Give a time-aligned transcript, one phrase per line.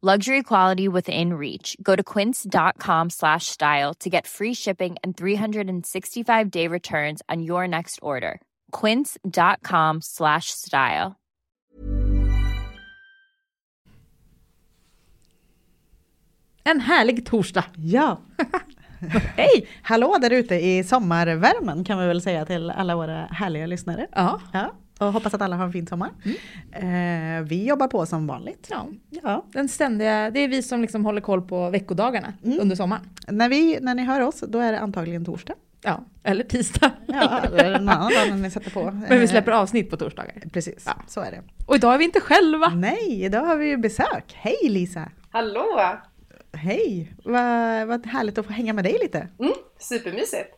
[0.00, 1.76] Luxury quality within reach.
[1.82, 7.66] Go to quince.com slash style to get free shipping and 365 day returns on your
[7.66, 8.40] next order.
[8.70, 11.16] Quince.com slash style.
[16.64, 17.64] En härlig torsdag.
[17.76, 18.18] Ja.
[19.36, 19.68] Hej!
[19.82, 24.06] Hallå där ute i sommarvärmen kan vi väl säga till alla våra härliga lyssnare.
[24.12, 24.40] Ja.
[24.52, 26.10] Ja, och hoppas att alla har en fin sommar.
[26.72, 28.66] Eh, vi jobbar på som vanligt.
[28.70, 28.86] ja.
[29.22, 29.44] Ja.
[29.52, 32.58] Den ständiga, det är vi som liksom håller koll på veckodagarna Mm.
[32.60, 33.02] under sommaren.
[33.28, 35.54] När, vi, när ni hör oss, då är det antagligen torsdag.
[35.82, 36.90] Ja, eller tisdag.
[37.06, 38.84] Ja, eller en annan dag när ni sätter på.
[39.08, 40.32] Men vi släpper avsnitt på torsdagar.
[40.42, 40.92] Eh, Precis, Ja.
[41.06, 41.42] så är det.
[41.66, 42.68] Och idag är vi inte själva.
[42.68, 44.24] Nej, idag har vi ju besök.
[44.34, 45.08] Hej Lisa!
[45.30, 45.64] Hallå!
[46.52, 47.12] Hej!
[47.24, 49.28] Vad, vad härligt att få hänga med dig lite.
[49.38, 50.54] Mm, supermysigt.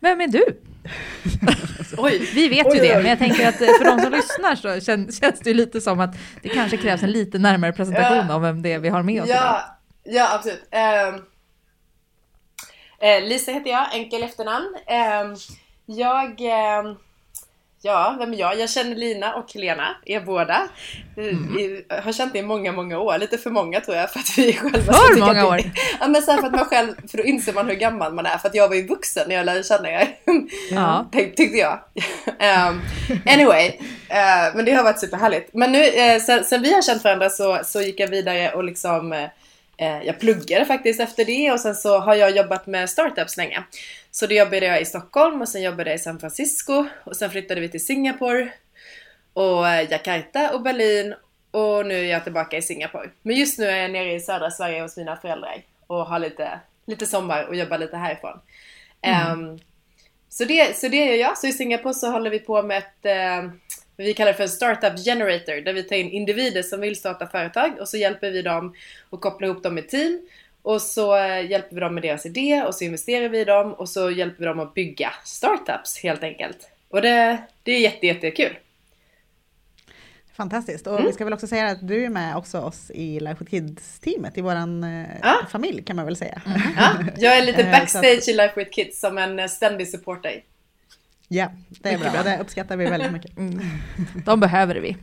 [0.00, 0.44] Vem är du?
[1.98, 3.02] Oj, Vi vet ju oj, det, oj.
[3.02, 5.80] men jag tänker att eh, för de som lyssnar så känns, känns det ju lite
[5.80, 8.34] som att det kanske krävs en lite närmare presentation Ja.
[8.34, 9.38] av vem det är vi har med oss idag.
[9.42, 10.68] ja, ja absolut.
[10.70, 11.14] Ehm,
[12.98, 14.76] eh, Lisa heter jag, enkel efternamn.
[14.86, 15.34] Ehm,
[15.86, 16.94] jag, ehm,
[17.82, 18.58] ja, vem är jag?
[18.58, 20.62] Jag känner Lina och Helena, er båda.
[21.16, 21.54] Mm.
[21.56, 23.18] Vi har känt det i många, många år.
[23.18, 25.60] Lite för många tror jag för att vi själva För många det- år?
[26.00, 28.38] Ja men så för att man själv, för då inser man hur gammal man är.
[28.38, 30.08] För att jag var ju vuxen när jag lärde känna er.
[30.70, 31.08] Ja.
[31.12, 31.78] Tyck, tyckte jag.
[32.70, 32.80] um,
[33.26, 33.66] anyway,
[34.08, 35.50] eh, men det har varit superhärligt.
[35.54, 38.64] Men nu, eh, sen, sen vi har känt varandra så, så gick jag vidare och
[38.64, 39.24] liksom eh,
[39.86, 43.64] jag pluggade faktiskt efter det och sen så har jag jobbat med startups länge.
[44.10, 47.30] Så då jobbade jag i Stockholm och sen jobbade jag i San Francisco och sen
[47.30, 48.52] flyttade vi till Singapore
[49.32, 51.14] och eh, Jakarta och Berlin
[51.50, 53.10] och nu är jag tillbaka i Singapore.
[53.22, 56.60] Men just nu är jag nere i södra Sverige hos mina föräldrar och har lite,
[56.86, 58.40] lite sommar och jobbar lite härifrån.
[59.02, 59.58] Ehm,
[60.28, 61.38] så, det, så det gör jag.
[61.38, 63.50] Så i Singapore så håller vi på med ett, eh,
[64.04, 67.26] vi kallar det för en startup generator, där vi tar in individer som vill starta
[67.26, 68.74] företag och så hjälper vi dem
[69.10, 70.20] och kopplar ihop dem med team.
[70.62, 73.72] Och så eh, hjälper vi dem med deras idé och så investerar vi i dem
[73.74, 76.68] och så hjälper vi dem att bygga startups helt enkelt.
[76.88, 78.56] Och det, det är jätte, jättekul.
[80.36, 80.86] Fantastiskt.
[80.86, 81.06] Och Mm.
[81.06, 84.38] vi ska väl också säga att du är med också oss i Life with Kids-teamet,
[84.38, 84.82] i våran
[85.22, 85.46] Ja.
[85.52, 86.42] familj kan man väl säga.
[86.76, 90.42] Ja, jag är lite Eh, backstage i Life with Kids som en ständig supporter.
[91.32, 92.18] Ja, det är bra.
[92.18, 93.38] Och det uppskattar vi väldigt mycket.
[93.38, 93.60] Mm.
[94.24, 94.96] De behöver vi.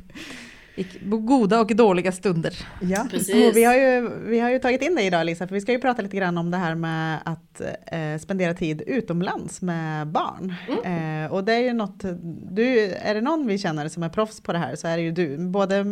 [1.04, 2.68] Goda och dåliga stunder.
[2.82, 3.50] Ja, Precis.
[3.50, 5.72] och vi har, ju, vi har ju tagit in dig idag Lisa, för vi ska
[5.72, 10.54] ju prata lite grann om det här med att eh, spendera tid utomlands med barn.
[10.84, 12.06] Eh, och det är ju något,
[12.52, 15.04] du, är det någon vi känner som är proffs på det här så är det
[15.04, 15.38] ju du.
[15.38, 15.86] Både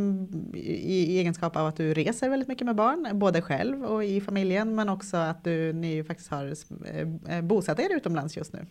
[0.54, 4.22] i, i egenskap av att du reser väldigt mycket med barn, både själv och i
[4.22, 6.54] familjen, men också att du, ni ju faktiskt har
[7.30, 8.66] eh, bosatt er utomlands just nu.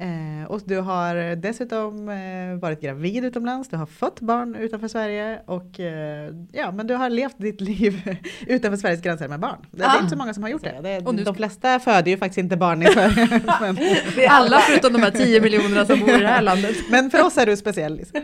[0.00, 5.40] Eh, och du har dessutom eh, varit gravid utomlands, du har fött barn utanför Sverige
[5.46, 9.56] och eh, ja, men du har levt ditt liv utanför Sveriges gränser med barn.
[9.70, 10.80] Det, det är inte så många som har gjort det.
[10.82, 13.28] det Och nu- de flesta föder ju faktiskt inte barn i Sverige.
[13.60, 13.74] men,
[14.16, 16.76] Det är Alla förutom de här 10 miljonerna som bor i det här landet.
[16.90, 17.96] men för oss är du speciell.
[17.96, 18.20] Liksom.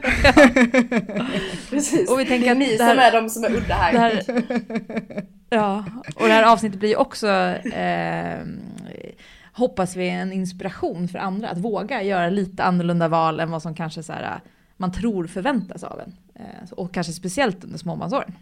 [1.71, 2.11] Precis.
[2.11, 3.75] Och vi tänker det är att ni det här- som är de som är udda
[3.75, 3.93] här.
[3.93, 4.23] Det här,
[5.51, 5.85] ja,
[6.17, 7.29] och det här avsnittet blir också,
[7.73, 8.39] eh,
[9.59, 13.75] hoppas vi, en inspiration för andra att våga göra lite annorlunda val än vad som
[13.75, 14.41] kanske så här,
[14.77, 16.13] man tror förväntas av en.
[16.35, 18.33] Eh, och kanske speciellt under småbarnsåren.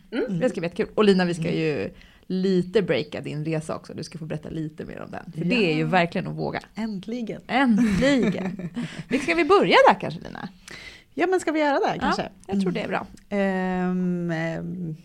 [0.40, 0.88] Det ska bli jättekul.
[0.94, 1.90] Och Lina, vi ska ju
[2.26, 3.94] lite breaka din resa också.
[3.94, 5.32] Du ska få berätta lite mer om den.
[5.32, 6.60] För det är ju verkligen att våga.
[6.74, 7.40] Äntligen.
[7.46, 8.68] Äntligen!
[9.08, 10.48] Vi- ska vi börja där kanske Lina?
[11.14, 12.22] Ja, men ska vi göra det kanske?
[12.22, 13.06] Ja, jag tror det är bra.
[13.28, 14.96] Ehm, ehm,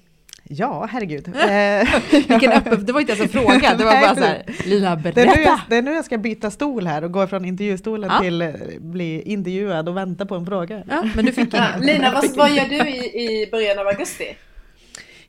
[0.52, 1.28] ja, herregud.
[2.30, 5.10] Vilken öppen, det var inte ens en fråga, det var bara så här, Lina Det
[5.10, 5.62] är, nu jag, berätta!
[5.70, 8.20] det är nu jag ska byta stol här och gå från intervjustolen Ja.
[8.24, 8.50] till eh,
[8.80, 10.84] bli intervjuad och vänta på en fråga.
[10.90, 11.54] Ja, men du fick.
[11.82, 12.98] Lina, vad, vad gör du i,
[13.44, 14.36] i början av augusti?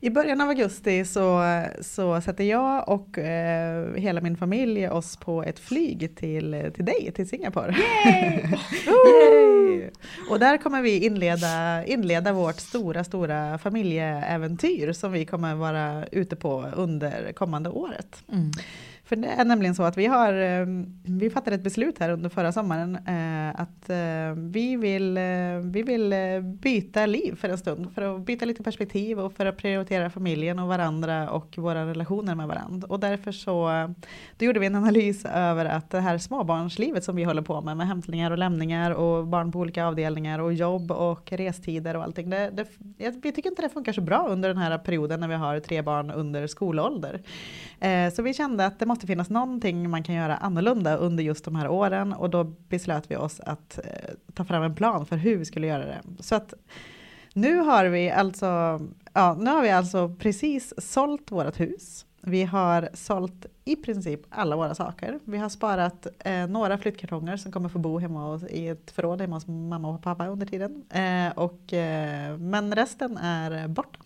[0.04, 1.42] I början av augusti så,
[1.80, 7.12] så sätter jag och eh, hela min familj oss på ett flyg till, till dig,
[7.14, 7.76] till Singapore.
[8.04, 8.42] Yay!
[8.86, 9.90] Yay!
[10.30, 16.36] Och där kommer vi inleda, inleda vårt stora, stora familjeäventyr som vi kommer vara ute
[16.36, 18.24] på under kommande året.
[18.32, 18.50] Mm.
[19.12, 22.28] För det är nämligen så att vi har, ehm, vi fattade ett beslut här under
[22.30, 25.22] förra sommaren eh, att eh, vi vill, eh,
[25.64, 27.92] vi vill byta liv för en stund.
[27.94, 32.34] För att byta lite perspektiv och för att prioritera familjen och varandra och våra relationer
[32.34, 32.86] med varandra.
[32.88, 33.70] Och därför så
[34.38, 37.76] då gjorde vi en analys över att det här småbarnslivet som vi håller på med,
[37.76, 42.30] med hämtningar och lämningar och barn på olika avdelningar och jobb och restider och allting.
[42.30, 42.66] Det, det,
[43.22, 45.82] vi tycker inte det funkar så bra under den här perioden när vi har tre
[45.82, 47.22] barn under skolålder.
[48.14, 51.44] Så vi kände att det måste måste finnas någonting man kan göra annorlunda under just
[51.44, 55.16] de här åren och då beslöt vi oss att eh, ta fram en plan för
[55.16, 56.02] hur vi skulle göra det.
[56.20, 56.54] Så att
[57.34, 58.46] nu har vi alltså,
[59.12, 62.06] ja, nu har vi alltså precis sålt vårt hus.
[62.20, 65.18] Vi har sålt i princip alla våra saker.
[65.24, 69.20] Vi har sparat eh, några flyttkartonger som kommer få bo hemma hos, i ett förråd
[69.20, 70.84] hemma hos mamma och pappa under tiden.
[70.90, 73.98] Eh, och, eh, men resten är borta.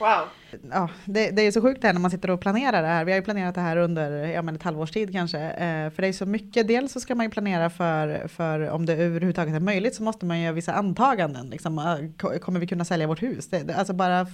[0.00, 0.28] Wow.
[0.70, 3.04] Ja, det, det är så sjukt här när man sitter och planerar det här.
[3.04, 5.38] Vi har ju planerat det här under ja, men ett halvårs tid kanske.
[5.38, 6.68] Eh, för det är så mycket.
[6.68, 10.26] Dels så ska man ju planera för, för om det överhuvudtaget är möjligt så måste
[10.26, 11.50] man göra vissa antaganden.
[11.50, 11.98] Liksom,
[12.40, 13.48] kommer vi kunna sälja vårt hus?
[13.48, 14.26] Det, alltså bara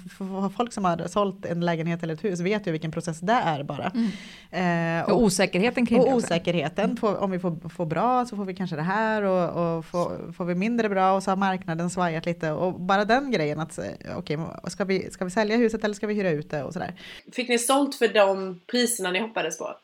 [0.57, 3.63] folk som har sålt en lägenhet eller ett hus vet ju vilken process det är
[3.63, 3.93] bara.
[3.95, 5.01] Mm.
[5.01, 6.85] Eh, och, och, osäkerheten kring och det osäkerheten.
[6.85, 6.97] Mm.
[6.97, 10.33] Får, om vi får, får bra så får vi kanske det här och, och får,
[10.33, 12.51] får vi mindre bra och så har marknaden svajat lite.
[12.51, 13.79] Och bara den grejen att
[14.17, 16.73] okej, okay, ska, vi, ska vi sälja huset eller ska vi hyra ut det och
[16.73, 16.95] sådär.
[17.33, 19.77] Fick ni sålt för de priserna ni hoppades på?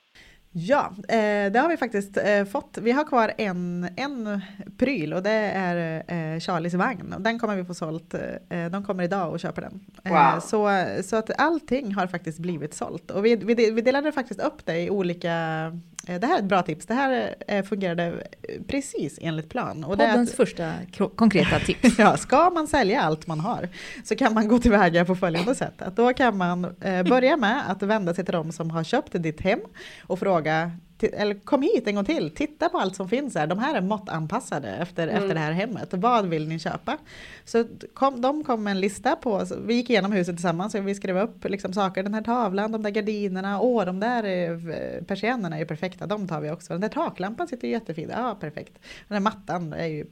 [0.53, 2.79] Ja, eh, det har vi faktiskt eh, fått.
[2.81, 4.41] Vi har kvar en, en
[4.79, 7.15] pryl och det är eh, Charlies vagn.
[7.19, 8.15] Den kommer vi få sålt.
[8.15, 9.81] Eh, de kommer idag och köper den.
[10.05, 10.41] Eh, wow.
[10.41, 13.11] så, så att allting har faktiskt blivit sålt.
[13.11, 15.33] Och vi, vi, vi delade faktiskt upp det i olika
[15.71, 16.87] Eh, det här är ett bra tips.
[16.87, 18.27] Det här eh, fungerade
[18.67, 19.85] precis enligt plan.
[19.85, 20.73] Och Poddens att, första
[21.17, 21.99] konkreta tips.
[21.99, 23.69] ja, ska man sälja allt man har
[24.05, 25.83] så kan man gå tillväga på följande sätt.
[25.83, 29.23] Att då kan man eh, börja med att vända sig till de som har köpt
[29.23, 29.61] ditt hem
[30.03, 30.73] och fråga
[31.03, 33.47] eller kom hit en gång till, titta på allt som finns här.
[33.47, 35.17] De här är måttanpassade efter, mm.
[35.17, 35.89] efter det här hemmet.
[35.91, 36.99] Vad vill ni köpa?
[37.45, 37.65] Så
[37.95, 41.19] kom, de kom med en lista på, vi gick igenom huset tillsammans och vi skrev
[41.19, 42.03] upp liksom saker.
[42.03, 46.29] Den här tavlan, de där gardinerna, åh de där eh, persiennerna är ju perfekta, de
[46.29, 46.73] tar vi också.
[46.73, 48.79] Den där taklampan sitter jättefin, ja perfekt.
[49.09, 50.07] Den där mattan är ju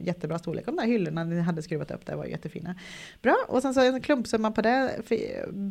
[0.00, 0.66] jättebra storlek.
[0.66, 2.74] De där hyllorna ni hade skruvat upp där var jättefina.
[3.22, 4.90] Bra, och sen så en klumpsumma på det,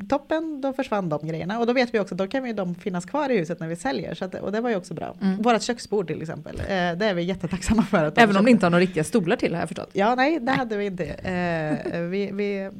[0.09, 1.59] toppen, då försvann de grejerna.
[1.59, 3.75] Och då vet vi också, då kan ju de finnas kvar i huset när vi
[3.75, 4.13] säljer.
[4.13, 5.15] Så att och det var ju också bra.
[5.21, 5.41] Mm.
[5.41, 8.05] Vårat köksbord till exempel, eh, det är vi jättetacksamma för.
[8.05, 9.89] Att Även om ni inte har några riktiga stolar till har jag förstått?
[9.93, 11.05] Ja, nej, det hade vi inte.
[11.05, 12.71] Eh, vi, vi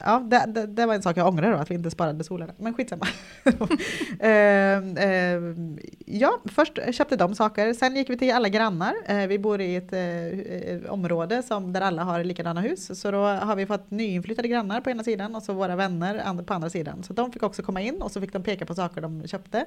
[0.00, 2.52] ja, det, det, det, var en sak jag ångrar då, att vi inte sparade solarna.
[2.58, 3.06] Men skitsamma.
[3.46, 3.62] uh,
[4.22, 5.56] uh,
[6.06, 7.72] ja, först köpte de saker.
[7.72, 8.94] Sen gick vi till alla grannar.
[9.10, 9.92] Uh, vi bor i ett
[10.88, 13.00] område som, där alla har likadana hus.
[13.00, 16.54] Så då har vi fått nyinflyttade grannar på ena sidan och så våra vänner på
[16.54, 17.02] andra sidan.
[17.02, 19.66] Så de fick också komma in och så fick de peka på saker de köpte.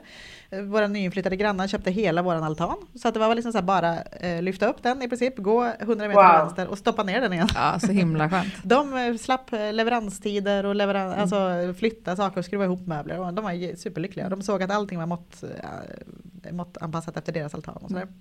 [0.63, 2.77] våra nyinflyttade grannar köpte hela våran altan.
[2.95, 3.97] Så att det var liksom så bara
[4.41, 6.45] lyfta upp den i princip, gå 100 meter wow.
[6.45, 7.47] vänster och stoppa ner den igen.
[7.55, 8.53] Ja, så himla skönt.
[8.63, 11.19] de slapp leverans leveranstider och leveran mm.
[11.19, 13.19] alltså flytta saker och skruva ihop möbler.
[13.19, 14.29] Och de var superlyckliga.
[14.29, 15.43] De såg att allting var mått,
[16.51, 17.77] måttanpassat efter deras altan.
[17.77, 18.01] Och sådär.
[18.01, 18.13] Mm.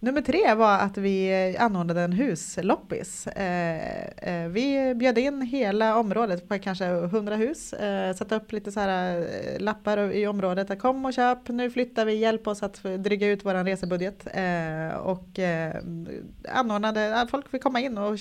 [0.00, 3.26] Nummer tre var att vi anordnade en husloppis.
[3.26, 7.72] Eh, eh, vi bjöd in hela området på kanske 100 hus.
[7.72, 9.26] Eh, Satte upp lite så här
[9.58, 10.78] lappar i området.
[10.78, 14.26] Kom och köp, nu flyttar vi, hjälp oss att dryga ut vår resebudget.
[15.02, 15.74] Och eh,
[16.48, 18.18] anordnade, folk fick komma in och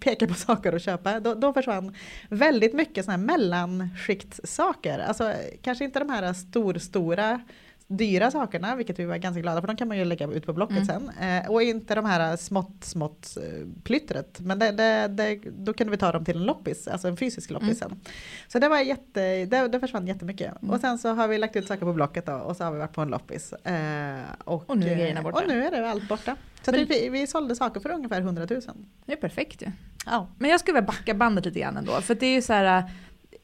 [0.00, 1.20] peka på saker och köpa.
[1.20, 1.96] Då, då försvann
[2.28, 4.98] väldigt mycket sådana här mellanskiktsaker.
[4.98, 7.40] Alltså kanske inte de här stor, stora
[7.86, 9.68] dyra sakerna, vilket vi var ganska glada för.
[9.68, 10.86] De kan man ju lägga ut på Blocket mm.
[10.86, 11.10] sen.
[11.28, 14.40] Eh, och inte de här smått, smått eh, plyttret.
[14.40, 17.50] Men det, det, det, då kunde vi ta dem till en loppis, alltså en fysisk
[17.50, 17.90] loppis mm.
[17.90, 18.00] sen.
[18.48, 20.62] Så det var jätte, det, det försvann jättemycket.
[20.62, 20.74] Mm.
[20.74, 22.78] Och sen så har vi lagt ut saker på Blocket då, och så har vi
[22.78, 23.52] varit på en loppis.
[23.52, 25.40] Eh, och, och nu är grejerna borta.
[25.40, 26.36] Och nu är det allt borta.
[26.64, 28.60] Så Men, vi, vi sålde saker för ungefär 100 000.
[29.06, 29.66] Det är perfekt ju.
[30.06, 30.28] Ja.
[30.38, 31.92] Men jag skulle vilja backa bandet lite grann ändå.
[31.92, 32.84] För det är ju så här,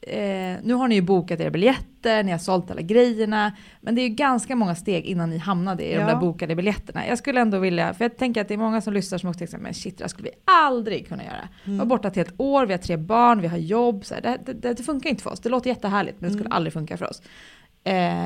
[0.01, 3.51] eh, nu har ni ju bokat era biljetter, ni har sålt alla grejerna,
[3.81, 5.99] men det är ju ganska många steg innan ni hamnade i ja.
[5.99, 7.07] de där bokade biljetterna.
[7.07, 9.39] Jag skulle ändå vilja, för jag tänker att det är många som lyssnar som också
[9.39, 11.35] tänker men shit, det skulle vi aldrig kunna göra.
[11.35, 11.49] Mm.
[11.63, 14.53] Vi var borta ett år, vi har tre barn, vi har jobb, så här, det,
[14.53, 15.39] det, det, funkar inte för oss.
[15.39, 16.55] Det låter jättehärligt, men det skulle mm.
[16.55, 17.21] aldrig funka för oss.
[17.83, 18.23] Eh,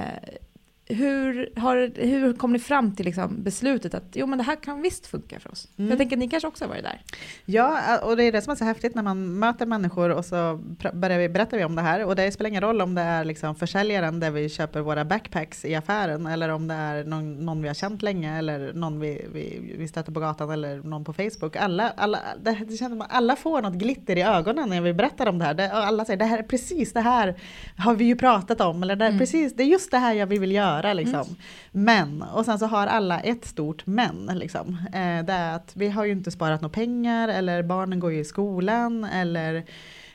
[0.93, 4.81] hur, har, hur kom ni fram till liksom beslutet att jo men det här kan
[4.81, 5.67] visst funka för oss?
[5.77, 5.89] Mm.
[5.89, 7.01] Jag tänker att ni kanske också har varit där?
[7.45, 10.59] Ja, och det är det som är så häftigt när man möter människor och så
[10.93, 12.05] börjar vi, berättar vi om det här.
[12.05, 15.65] Och det spelar ingen roll om det är liksom försäljaren där vi köper våra backpacks
[15.65, 19.25] i affären eller om det är någon, någon vi har känt länge eller någon vi,
[19.33, 21.55] vi, vi stöter på gatan eller någon på Facebook.
[21.55, 25.27] Alla, alla, det, det känns som alla får något glitter i ögonen när vi berättar
[25.27, 25.53] om det här.
[25.53, 27.35] Det, alla säger det här är precis det här
[27.77, 28.83] har vi ju pratat om.
[28.83, 29.19] Eller det, Mm.
[29.19, 30.82] precis, det är just det här jag vill göra.
[30.93, 31.35] Liksom.
[31.71, 34.25] Men, och sen så har alla ett stort men.
[34.25, 34.77] Liksom.
[34.85, 38.19] Eh, det är att vi har ju inte sparat några pengar eller barnen går ju
[38.19, 39.63] i skolan eller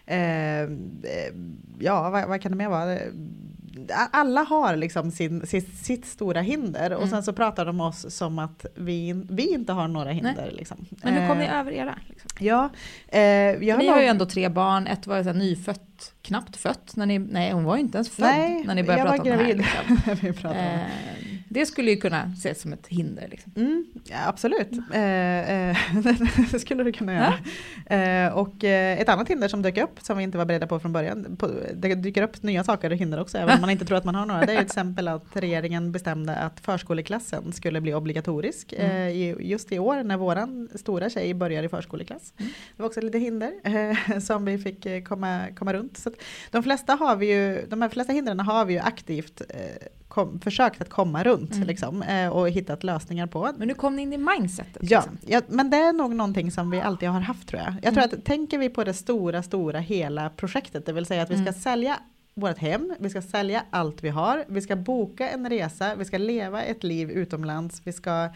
[0.07, 0.69] eh, eh,
[1.79, 2.99] ja, vad, vad kan det mer vara?
[4.11, 7.11] Alla har liksom sin, sitt, sitt stora hinder och Mm.
[7.11, 10.51] sen så pratar de om oss som att vi, vi inte har några hinder.
[10.53, 10.87] Liksom.
[11.03, 11.95] Men hur kom ni Eh, över era?
[12.09, 12.31] Liksom?
[12.39, 12.71] Ja,
[13.09, 16.97] eh, jag För ni har ju ändå tre barn, ett var så nyfött, knappt fött,
[16.97, 19.29] när ni, nej hon var ju inte ens född Nej, när ni började prata om
[19.29, 19.55] det här.
[19.55, 20.17] Liksom.
[20.29, 20.61] vi pratade.
[20.61, 23.29] Eh, det skulle ju kunna ses som ett hinder.
[23.31, 23.53] Liksom.
[23.57, 25.77] Mm, ja, absolut, eh, eh,
[26.53, 27.35] det skulle du kunna göra.
[28.27, 30.81] Eh, och eh, ett annat hinder som dök upp som vi inte var beredda på
[30.81, 33.85] från början, på, det dyker upp nya saker och hinder också, även om man inte
[33.85, 34.47] tror att man har några.
[34.47, 38.91] Det är till exempel att regeringen bestämde att förskoleklassen skulle bli obligatorisk Mm.
[38.91, 42.33] eh, i, just i år när våran stora tjej börjar i förskoleklass.
[42.37, 42.53] Mm.
[42.77, 45.97] Det var också lite hinder eh, som vi fick komma, komma runt.
[45.97, 46.11] Så
[46.51, 49.43] de flesta har vi ju, de här flesta hindren har vi ju aktivt
[50.25, 51.69] kom, försökt att komma runt Mm.
[51.69, 53.51] liksom, eh, och hittat lösningar på.
[53.59, 54.77] Men nu kom ni in i mindsetet.
[54.91, 55.19] Ja, Liksom.
[55.27, 57.75] ja, men det är nog någonting som vi alltid har haft tror jag.
[57.83, 58.19] Jag tror Mm.
[58.19, 61.43] att tänker vi på det stora, stora hela projektet, det vill säga att vi ska
[61.43, 61.53] Mm.
[61.55, 61.97] sälja
[62.35, 66.19] vårt hem, vi ska sälja allt vi har, vi ska boka en resa, vi ska
[66.19, 68.29] leva ett liv utomlands, vi ska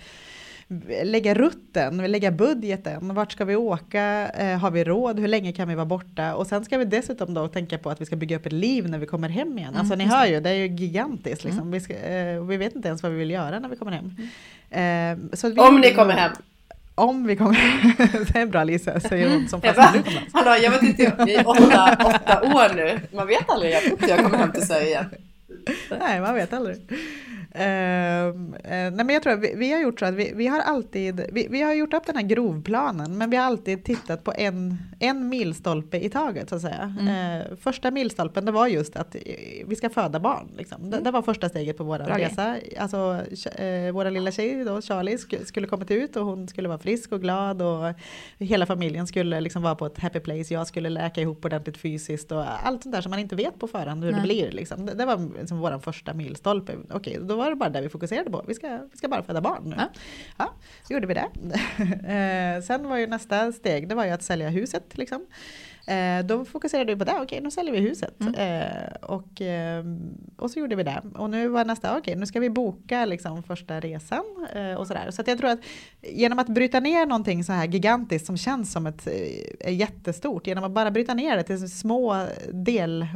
[1.04, 5.68] lägga rutten, lägga budgeten, vart ska vi åka, eh, har vi råd, hur länge kan
[5.68, 8.36] vi vara borta och sen ska vi dessutom då tänka på att vi ska bygga
[8.36, 9.68] upp ett liv när vi kommer hem igen.
[9.68, 11.60] Mm, alltså ni hör ju, det är ju gigantiskt liksom.
[11.60, 11.70] Mm.
[11.70, 14.16] Vi, ska, eh, vi vet inte ens vad vi vill göra när vi kommer hem.
[14.70, 16.32] Eh, så att vi Om ni kommer hem.
[16.94, 17.58] om vi kommer...
[18.32, 21.42] det är bra Lisa, säger hon som Jag fastnar bara, hallå, jag vet inte, i
[21.44, 23.00] åtta, åtta år nu.
[23.12, 25.06] Man vet aldrig, jag inte jag kommer hem till Sverige igen.
[25.99, 26.76] Nej, man vet aldrig.
[27.54, 30.47] Ehm, eh, nej men jag tror att vi, vi har gjort så att vi, vi
[30.47, 34.25] har alltid, vi, vi har gjort upp den här grovplanen men vi har alltid tittat
[34.25, 36.94] på en, en milstolpe i taget så att säga.
[37.00, 37.40] Mm.
[37.40, 39.21] Eh, första milstolpen det var just att eh,
[39.66, 40.49] vi ska föda barn.
[40.56, 40.90] Liksom.
[40.90, 42.56] Det, det var första steget på vår resa.
[42.78, 43.21] Alltså,
[43.92, 47.21] våra lilla tjej då, Charlie sk- skulle kommit ut och hon skulle vara frisk och
[47.21, 47.94] glad och
[48.38, 50.54] hela familjen skulle liksom vara på ett happy place.
[50.54, 53.66] Jag skulle läka ihop ordentligt fysiskt och allt sånt där som man inte vet på
[53.66, 54.21] förhand hur Nej.
[54.21, 54.52] det blir.
[54.52, 54.87] Liksom.
[54.87, 56.76] Det, det var liksom vår första milstolpe.
[56.90, 58.44] Okej, då var det bara det vi fokuserade på.
[58.49, 59.76] Vi ska, vi ska bara föda barn nu.
[59.78, 59.88] Ja.
[60.38, 61.28] Ja, så gjorde vi det.
[62.56, 64.99] eh, sen var ju nästa steg, det var ju att sälja huset.
[64.99, 65.26] Liksom.
[65.87, 68.20] Eh, då fokuserade vi på det, okej nu säljer vi huset.
[68.20, 68.34] Mm.
[68.34, 69.84] Eh, och, eh,
[70.37, 71.02] och så gjorde vi det.
[71.14, 74.25] Och nu var nästa, okej nu ska vi boka liksom, första resan.
[74.78, 75.11] Och sådär.
[75.11, 75.58] Så jag tror att
[76.00, 79.08] genom att bryta ner någonting så här gigantiskt som känns som ett
[79.66, 83.06] jättestort, genom att bara bryta ner det till små del,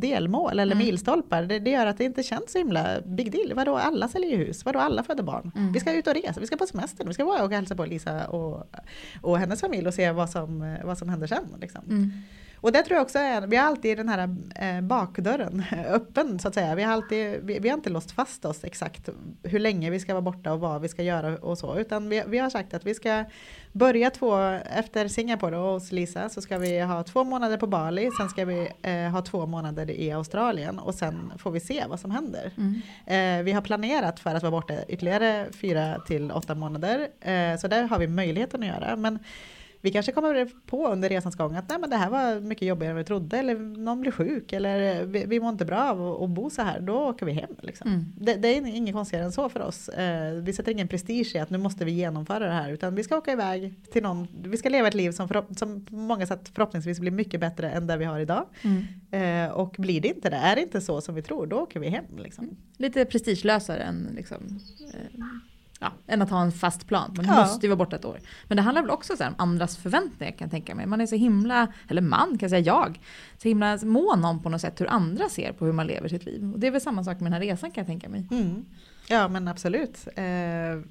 [0.00, 0.86] delmål eller Mm.
[0.86, 3.52] milstolpar, det, det gör att det inte känns så himla big deal.
[3.54, 5.52] Vadå alla säljer ju hus, vadå alla föder barn.
[5.56, 5.72] Mm.
[5.72, 7.84] Vi ska ut och resa, vi ska på semester, vi ska vara och hälsa på
[7.84, 8.66] Lisa och,
[9.22, 11.44] och hennes familj och se vad som, vad som händer sen.
[11.60, 11.80] Liksom.
[11.88, 12.12] Mm.
[12.60, 16.48] Och det tror jag också är, vi har alltid den här eh, bakdörren öppen så
[16.48, 16.74] att säga.
[16.74, 19.08] Vi har, alltid, vi, vi har inte låst fast oss exakt
[19.42, 21.78] hur länge vi ska vara borta och vad vi ska göra och så.
[21.78, 23.24] Utan vi, vi har sagt att vi ska
[23.72, 24.38] börja två,
[24.76, 28.10] efter Singapore och hos Lisa så ska vi ha två månader på Bali.
[28.18, 32.00] Sen ska vi eh, ha två månader i Australien och sen får vi se vad
[32.00, 32.52] som händer.
[32.56, 32.82] Mm.
[33.06, 37.08] Eh, vi har planerat för att vara borta ytterligare fyra till åtta månader.
[37.20, 38.96] Eh, så där har vi möjligheten att göra.
[38.96, 39.18] Men
[39.82, 42.90] vi kanske kommer på under resans gång att nej, men det här var mycket jobbigare
[42.90, 43.38] än vi trodde.
[43.38, 46.80] Eller någon blir sjuk eller vi, vi mår inte bra av att- bo så här.
[46.80, 47.50] Då åker vi hem.
[47.62, 47.88] Liksom.
[47.88, 48.04] Mm.
[48.16, 49.88] Det, det är inget konstigare än så för oss.
[49.88, 52.72] Eh, vi sätter ingen prestige i att nu måste vi genomföra det här.
[52.72, 54.28] Utan vi ska åka iväg till någon.
[54.44, 57.70] Vi ska leva ett liv som, förhopp- som på många sätt förhoppningsvis blir mycket bättre
[57.70, 58.46] än det vi har idag.
[58.62, 59.46] Mm.
[59.46, 61.80] Eh, och blir det inte det, är det inte så som vi tror, då åker
[61.80, 62.04] vi hem.
[62.18, 62.56] Liksom.
[62.76, 64.60] Lite prestigelösare än, liksom,
[64.94, 65.20] eh,
[65.82, 67.12] ja, än att ha en fast plan.
[67.16, 67.34] Man Ja.
[67.36, 68.20] måste ju vara borta ett år.
[68.48, 70.86] Men det handlar väl också så om andras förväntningar kan jag tänka mig.
[70.86, 73.00] Man är så himla, eller man kan jag säga jag,
[73.42, 76.24] så himla mån om på något sätt hur andra ser på hur man lever sitt
[76.24, 76.52] liv.
[76.52, 78.26] Och det är väl samma sak med den här resan kan jag tänka mig.
[78.30, 78.64] Mm.
[79.08, 80.06] Ja men absolut.
[80.06, 80.82] Eh, det,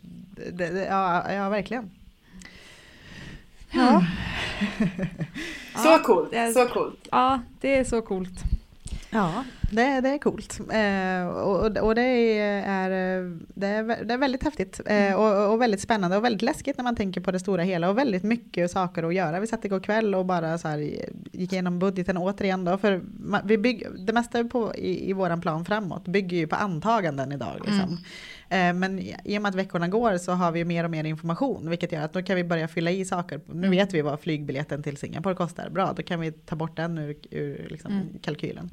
[0.53, 1.91] det, ja, ja verkligen.
[3.71, 4.05] Ja.
[5.83, 7.07] Så coolt, så coolt.
[7.11, 8.43] Ja, det är så coolt.
[9.09, 10.59] Ja, det, det är coolt.
[10.59, 12.89] Eh, och, och det, är,
[13.53, 16.83] det, är, det är väldigt häftigt eh, och, och, väldigt spännande och väldigt läskigt när
[16.83, 19.39] man tänker på det stora hela och väldigt mycket saker att göra.
[19.39, 20.77] Vi satt igår kväll och bara så här,
[21.31, 23.01] gick igenom budgeten återigen då, för
[23.43, 27.55] vi bygger, det mesta på, i, i våran plan framåt bygger ju på antaganden idag.
[27.55, 27.79] Liksom.
[27.79, 27.97] Mm.
[28.49, 31.69] Eh, men i och med att veckorna går så har vi mer och mer information,
[31.69, 33.41] vilket gör att då kan vi börja fylla i saker.
[33.47, 33.71] Nu mm.
[33.71, 35.69] vet vi vad flygbiljetten till Singapore kostar.
[35.69, 38.07] Bra, då kan vi ta bort den ur, ur liksom mm.
[38.21, 38.69] kalkylen.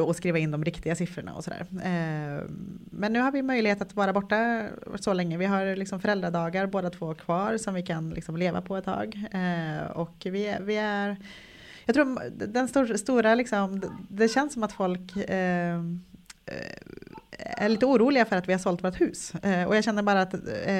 [0.00, 1.66] Och skriva in de riktiga siffrorna och sådär.
[1.70, 2.44] Eh,
[2.90, 4.66] men nu har vi möjlighet att vara borta
[5.00, 5.38] så länge.
[5.38, 9.24] Vi har liksom föräldradagar båda två kvar som vi kan liksom leva på ett tag.
[9.32, 11.16] Eh, och vi, vi är
[11.84, 15.80] jag tror den stor, stora, liksom, det känns som att folk eh, eh
[17.44, 19.34] är lite oroliga för att vi har sålt vårt hus.
[19.34, 20.34] Eh, och jag känner bara att
[20.66, 20.74] eh,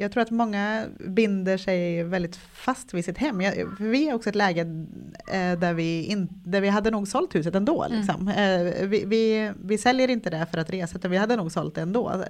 [0.00, 3.40] jag tror att många binder sig väldigt fast vid sitt hem.
[3.40, 4.60] Jag, vi är också ett läge
[5.32, 7.82] eh, där, vi in, där vi hade nog sålt huset ändå.
[7.82, 7.98] Mm.
[7.98, 8.28] Liksom.
[8.28, 8.90] Mm.
[8.90, 11.80] Vi, vi, vi säljer inte det för att resa, utan vi hade nog sålt det
[11.80, 12.24] ändå.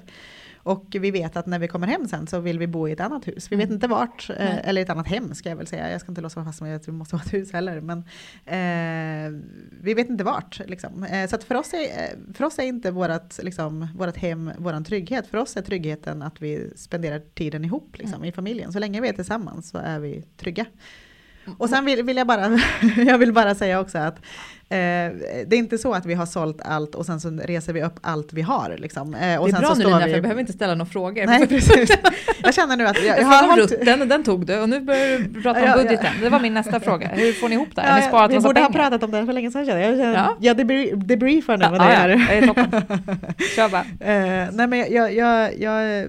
[0.62, 3.00] Och vi vet att när vi kommer hem sen så vill vi bo i ett
[3.00, 3.52] annat hus.
[3.52, 3.75] Vi vet mm.
[3.75, 5.90] inte vart, eh, eller ett annat hem ska jag väl säga.
[5.90, 7.81] Jag ska inte låsa fast mig att vi måste ha ett hus heller.
[7.81, 7.99] Men
[8.45, 9.40] eh,
[9.83, 10.61] vi vet inte vart.
[10.66, 11.04] Liksom.
[11.04, 14.85] Eh, så för, oss är, eh, för oss är inte vårt, liksom, vårat hem vår
[14.85, 15.26] trygghet.
[15.26, 18.28] För oss är tryggheten att vi spenderar tiden ihop liksom, mm.
[18.28, 18.73] i familjen.
[18.73, 20.66] Så länge vi är tillsammans så är vi trygga.
[21.58, 22.58] Och sen vill, vill jag, bara,
[22.96, 24.16] jag vill bara säga också att
[24.68, 24.76] eh,
[25.46, 27.99] det är inte så att vi har sålt allt och sen så reser vi upp
[28.00, 28.76] allt vi har.
[28.78, 29.14] Liksom.
[29.14, 30.04] Eh, det är bra Lina, vi...
[30.04, 31.26] för jag behöver inte ställa några frågor.
[31.26, 31.90] Nej, precis.
[32.42, 33.84] Jag känner nu att jag, jag, har hållit...
[33.84, 36.12] Den, den tog du och nu börjar du prata om ja, budgeten.
[36.22, 37.08] Det var min nästa fråga.
[37.08, 38.00] Hur får ni ihop det här?
[38.00, 38.66] Ja, sparat vi borde pengar?
[38.66, 39.99] ha pratat om det för länge sedan känner jag.
[39.99, 40.37] Jag, ja.
[40.40, 40.56] jag
[41.06, 42.08] debriefar nu ja, vad det är.
[42.08, 42.70] Ja, är toppen.
[43.56, 43.80] Kör bara.
[43.80, 46.08] Eh, nej men jag, jag, jag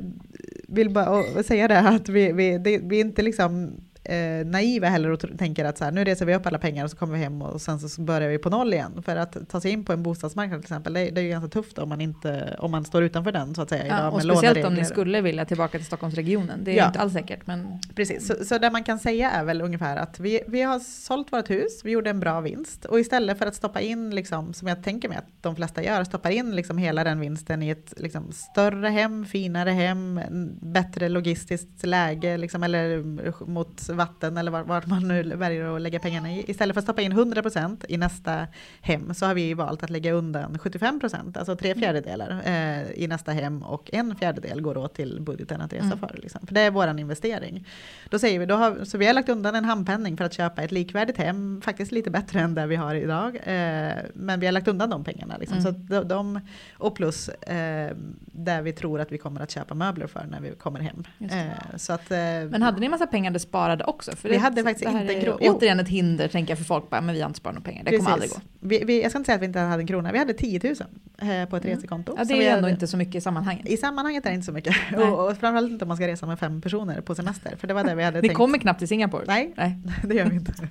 [0.68, 3.72] vill bara säga det att vi, vi, det, vi är inte liksom
[4.04, 6.92] eh, naiva heller och tänker att så här, nu reser vi upp alla pengar och
[6.92, 9.04] så kommer vi hem och sen så börjar vi på noll igen.
[9.06, 11.50] För att ta sig in på en bostadsmarknad till exempel, det, det är ju ganska
[11.50, 13.88] tufft om man, inte, om man står utanför den så att säga.
[13.88, 16.88] Ja, idag, och speciellt om ni skulle vilja tillbaka till Stockholmsregionen, det är ja.
[16.88, 17.48] inte alls säkert.
[17.48, 17.80] Men...
[17.96, 21.34] Precis, så, så det man kan säga är väl ungefär att vi, vi har sålt
[21.34, 24.68] vårt hus, vi gjorde en bra vinst och istället för att stoppa in, liksom, som
[24.68, 27.94] jag tänker mig att de flesta gör, stoppar in liksom hela den vinsten i ett
[27.98, 30.22] liksom, större hem, finare hem,
[30.62, 33.04] bättre logistiskt läge liksom, eller
[33.46, 36.52] mot vatten eller vart man nu väljer att lägga pengarna i.
[36.52, 38.48] Istället för att stoppa in 100% i nästa
[38.82, 41.82] hem så har vi valt att lägga undan 75%, alltså tre mm.
[41.82, 46.00] fjärdedelar eh, i nästa hem och en fjärdedel går åt till budgeten att resa mm.
[46.00, 46.20] för.
[46.22, 46.48] Liksom.
[46.48, 47.68] För det är vår investering.
[48.10, 50.64] Då säger vi, då har, så vi har lagt undan en handpenning för att köpa
[50.64, 53.36] ett likvärdigt hem, faktiskt lite bättre än det vi har idag.
[53.36, 55.38] Eh, men vi har lagt undan de pengarna.
[55.38, 55.58] Liksom.
[55.58, 55.74] Mm.
[55.74, 56.40] Så de, de,
[56.78, 60.52] och plus eh, där vi tror att vi kommer att köpa möbler för när vi
[60.52, 61.04] kommer hem.
[61.20, 64.16] Eh, så att, eh, men hade ni massa pengar sparade också?
[64.16, 65.38] För vi det, hade faktiskt inte en krona.
[65.40, 67.84] Återigen ett hinder tänker jag för folk bara, men vi har inte sparat några pengar.
[67.84, 68.06] Det Precis.
[68.06, 68.38] kommer aldrig gå.
[68.60, 70.60] Vi, vi, jag ska inte säga att vi inte hade en krona, vi hade 10
[70.64, 71.76] 000 eh, på ett mm.
[71.76, 72.16] resekonto.
[72.18, 73.68] Ja, det är ju ändå hade, inte så mycket i sammanhanget.
[73.68, 74.76] I sammanhanget är det inte så mycket.
[74.98, 77.56] Och, och framförallt inte om man ska resa med fem personer på semester.
[77.60, 78.38] För det var det vi hade Ni tänkt.
[78.38, 79.24] kommer knappt till Singapore.
[79.28, 79.78] Nej, Nej.
[80.04, 80.54] det gör vi inte.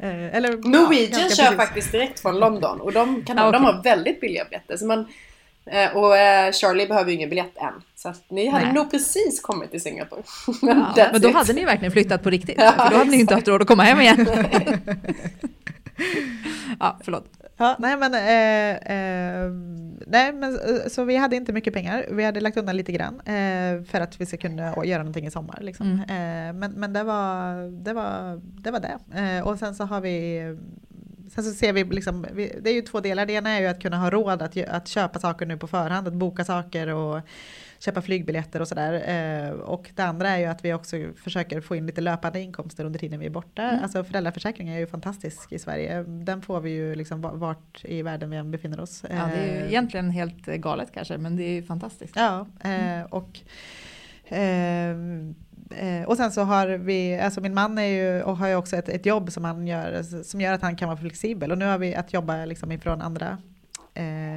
[0.00, 1.56] Eh, eller, Norwegian ja, kör precis.
[1.56, 3.60] faktiskt direkt från London och de, kan, ah, okay.
[3.60, 4.76] de har väldigt billiga biljetter.
[4.76, 5.06] Så man,
[5.70, 6.12] Eh, och
[6.54, 7.82] Charlie behöver ju ingen biljett än.
[7.98, 8.74] Så att ni hade Nej.
[8.74, 10.22] nog precis kommit till Singapore.
[10.62, 11.34] men, ja, men då it.
[11.34, 12.56] hade ni verkligen flyttat på riktigt.
[12.58, 14.26] Ja, för då hade ni inte haft råd att komma hem igen.
[16.80, 17.24] ja, förlåt.
[17.56, 19.50] Ja, nej men, eh, eh,
[20.06, 22.06] nej men eh, så vi hade inte mycket pengar.
[22.10, 25.30] Vi hade lagt undan lite grann eh, för att vi ska kunna göra någonting i
[25.30, 25.58] sommar.
[25.60, 26.02] Liksom.
[26.08, 26.58] Mm.
[26.58, 29.42] men men det, var, det, var, det var det.
[29.42, 30.40] och sen så har vi
[31.38, 33.26] Sen så ser vi, liksom, det är ju två delar.
[33.26, 36.08] Det ena är ju att kunna ha råd att, att köpa saker nu på förhand,
[36.08, 37.20] att boka saker och
[37.78, 38.92] köpa flygbiljetter och sådär.
[39.08, 42.84] Eh, och det andra är ju att vi också försöker få in lite löpande inkomster
[42.84, 43.62] under tiden vi är borta.
[43.62, 43.82] Mm.
[43.82, 46.02] Alltså föräldraförsäkringen är ju fantastisk i Sverige.
[46.02, 49.04] Den får vi ju liksom vart i världen vi än befinner oss.
[49.10, 52.16] Ja, det är ju eh, egentligen helt galet kanske, men det är ju fantastiskt.
[52.16, 53.06] Ja, eh, mm.
[53.06, 53.40] och
[54.24, 54.96] eh, Eh,
[55.70, 58.76] Eh, och sen så har vi, alltså min man är ju, och har ju också
[58.76, 61.52] ett, ett jobb som han gör, som gör att han kan vara flexibel.
[61.52, 63.38] Och nu har vi att jobba liksom ifrån andra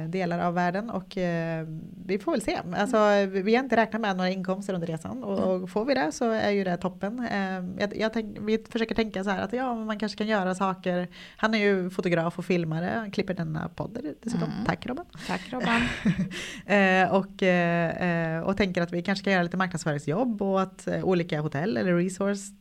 [0.08, 1.66] delar av världen och eh,
[2.06, 2.58] vi får väl se.
[2.76, 6.12] Alltså, vi har inte räknat med några inkomster under resan och, och får vi det
[6.12, 7.26] så är ju det toppen.
[7.30, 10.54] Eh, jag, jag tänk, vi försöker tänka så här att ja, man kanske kan göra
[10.54, 11.08] saker.
[11.36, 14.50] Han är ju fotograf och filmare, han klipper denna podd dessutom.
[14.52, 14.64] Mm.
[14.66, 15.06] Tack Robban.
[15.26, 15.80] Tack Robban.
[16.66, 21.04] Eh, och, eh, och tänker att vi kanske kan göra lite marknadsföringsjobb och att eh,
[21.04, 22.52] olika hotell eller resource,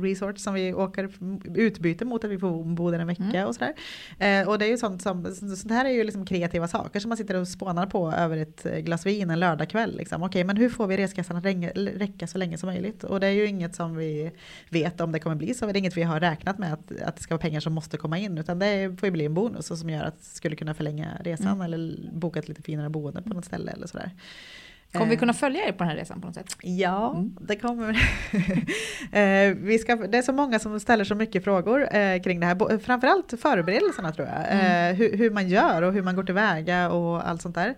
[0.00, 1.10] resorts som vi åker
[1.54, 3.46] utbyte mot att vi får bo där en vecka mm.
[3.46, 3.74] och sådär.
[4.46, 7.08] och det är ju sånt som, sånt här är ju liksom kreativa saker saker som
[7.08, 9.96] man sitter och spånar på över ett glas vin en lördagkväll.
[9.96, 10.22] Liksom.
[10.22, 13.04] Okej, men hur får vi reskassan att räcka så länge som möjligt?
[13.04, 14.30] Och det är ju inget som vi
[14.70, 15.66] vet om det kommer bli så.
[15.66, 17.96] Det är inget vi har räknat med att, att det ska vara pengar som måste
[17.96, 18.38] komma in.
[18.38, 21.60] Utan det får ju bli en bonus som gör att skulle kunna förlänga resan mm.
[21.60, 24.10] eller boka ett lite finare boende på något ställe eller sådär.
[24.94, 25.18] Kommer vi eh.
[25.18, 26.56] kunna följa er på den här resan på något sätt?
[26.62, 27.36] Ja, mm.
[27.40, 27.90] det kommer
[29.12, 29.78] eh, vi.
[29.78, 32.78] ska, det är så många som ställer så mycket frågor eh, kring det här.
[32.78, 34.36] Framförallt förberedelserna tror jag.
[34.48, 34.96] Mm.
[34.96, 37.74] Hur, hur, man gör och hur man går tillväga och allt sånt där.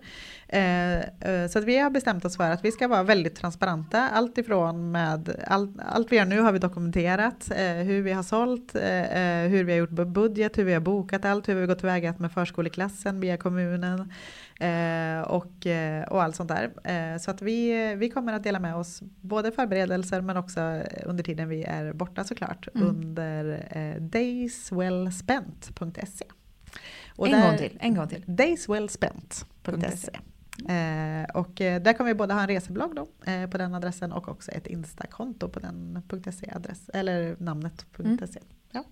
[1.49, 4.09] Så att vi har bestämt oss för att vi ska vara väldigt transparenta.
[4.09, 7.51] Allt ifrån med allt, allt vi gör nu har vi dokumenterat.
[7.83, 8.75] Hur vi har sålt,
[9.49, 12.15] hur vi har gjort budget, hur vi har bokat allt, hur vi har gått tillväga
[12.17, 14.11] med förskoleklassen via kommunen.
[14.59, 16.71] Eh, och, eh, och allt sånt där.
[16.83, 21.23] Eh, så att vi, vi kommer att dela med oss både förberedelser men också under
[21.23, 22.87] tiden vi är borta såklart mm.
[22.87, 26.25] under eh, dayswellspent.se.
[27.17, 28.23] en där, gång till, en gång till.
[28.27, 30.11] Dayswellspent.se.
[30.69, 34.11] Eh, och eh, där kommer vi både ha en reseblogg då, eh, på den adressen
[34.11, 38.03] och också ett instakonto på den .se adress, eller namnet.se.
[38.03, 38.19] Mm.
[38.71, 38.83] Ja.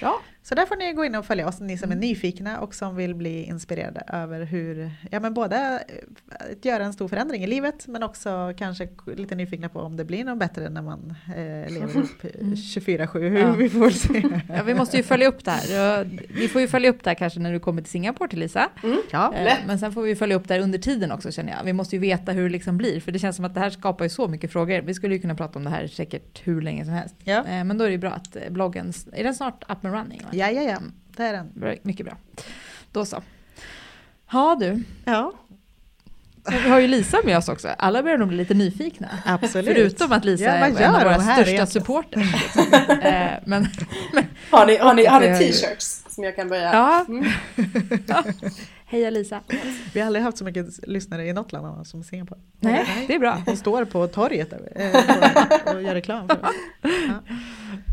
[0.00, 0.20] Bra.
[0.48, 2.08] Så där får ni gå in och följa oss, ni som är mm.
[2.08, 6.92] nyfikna och som vill bli inspirerade över hur, ja men både eh, att göra en
[6.92, 10.68] stor förändring i livet men också kanske lite nyfikna på om det blir något bättre
[10.68, 13.16] när man eh, lever upp 24-7.
[13.16, 13.36] Mm.
[13.36, 13.52] Ja.
[13.58, 14.22] Vi får se.
[14.48, 16.04] Ja, vi måste ju följa upp det här.
[16.28, 18.68] Vi får ju följa upp det här kanske när du kommer till Singapore till Lisa.
[18.82, 19.00] Mm.
[19.10, 19.34] Ja.
[19.34, 21.64] Eh, men sen får vi följa upp det här under tiden också känner jag.
[21.64, 23.70] Vi måste ju veta hur det liksom blir för det känns som att det här
[23.70, 24.80] skapar ju så mycket frågor.
[24.80, 27.14] Vi skulle ju kunna prata om det här säkert hur länge som helst.
[27.24, 27.44] Ja.
[27.64, 30.20] Men då är det ju bra att bloggen, är den snart up and running?
[30.22, 30.35] Va?
[30.36, 30.78] Ja, ja, ja.
[31.16, 31.78] Det är den.
[31.82, 32.16] Mycket bra.
[32.92, 33.22] Då så.
[34.32, 34.82] Ja du.
[35.04, 35.32] Ja.
[36.50, 37.68] Vi har ju Lisa med oss också.
[37.78, 39.08] Alla börjar nog bli lite nyfikna.
[39.24, 39.76] Absolut.
[39.76, 42.32] Förutom att Lisa ja, är en av våra största supporters.
[42.32, 42.66] Liksom.
[43.02, 43.68] Eh, men,
[44.12, 46.72] men, har ni, har ni, har ni t-shirts som jag kan börja?
[46.72, 47.04] Ja.
[47.08, 47.24] Mm.
[48.06, 48.24] ja.
[48.88, 49.40] Heja Lisa.
[49.94, 52.40] Vi har aldrig haft så mycket lyssnare i något land som Singapore.
[52.60, 53.42] Nej, Nej, det är bra.
[53.46, 54.58] Hon står på torget äh,
[55.74, 56.38] och gör reklam för
[56.82, 57.34] Ja.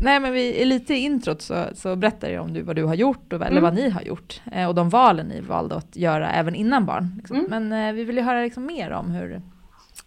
[0.02, 2.94] Nej men vi, lite i introt så, så berättar jag om du, vad du har
[2.94, 3.62] gjort och eller mm.
[3.62, 4.42] vad ni har gjort.
[4.52, 7.14] Eh, och de valen ni valde att göra även innan barn.
[7.16, 7.36] Liksom.
[7.36, 7.50] Mm.
[7.50, 9.42] Men eh, vi vill ju höra liksom mer om hur,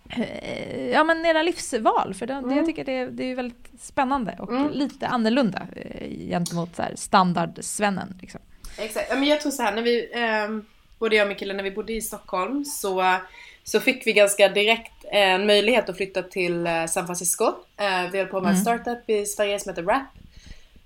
[0.10, 2.50] eh, ja men era livsval, för det, mm.
[2.50, 4.72] det jag tycker det, det är väldigt spännande och mm.
[4.72, 8.18] lite annorlunda eh, gentemot så här, standardsvennen.
[8.22, 8.42] Liksom.
[8.78, 11.64] Exakt, men jag tror så här när vi eh, både jag och min kille, när
[11.64, 13.18] vi bodde i Stockholm så,
[13.64, 17.46] så fick vi ganska direkt en möjlighet att flytta till eh, San Francisco.
[17.78, 18.62] Eh, vi höll på med en mm.
[18.62, 20.08] startup i Sverige som heter Rap.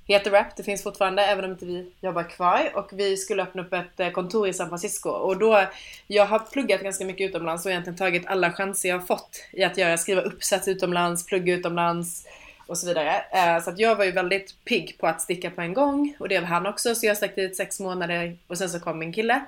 [0.05, 2.71] Heter Rap, det finns fortfarande även om inte vi jobbar kvar.
[2.73, 5.09] Och vi skulle öppna upp ett eh, kontor i San Francisco.
[5.09, 5.65] Och då,
[6.07, 9.63] jag har pluggat ganska mycket utomlands och egentligen tagit alla chanser jag har fått i
[9.63, 12.27] att göra, skriva uppsats utomlands, plugga utomlands
[12.67, 13.23] och så vidare.
[13.63, 16.39] Så att jag var ju väldigt pigg på att sticka på en gång och det
[16.39, 19.41] var han också så jag stack dit sex månader och sen så kom min kille.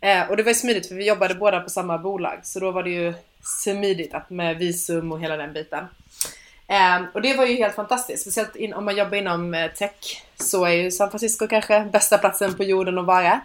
[0.00, 2.70] Eh, och det var ju smidigt för vi jobbade båda på samma bolag så då
[2.70, 5.84] var det ju smidigt att med visum och hela den biten.
[6.68, 10.24] Eh, och det var ju helt fantastiskt, speciellt in, om man jobbar inom eh, tech
[10.36, 13.40] så är ju San Francisco kanske bästa platsen på jorden att vara.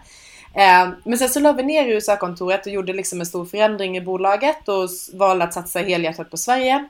[0.54, 4.00] Ehm, men sen så la vi ner USA-kontoret och gjorde liksom en stor förändring i
[4.00, 6.88] bolaget och valde att satsa helhjärtat på Sverige.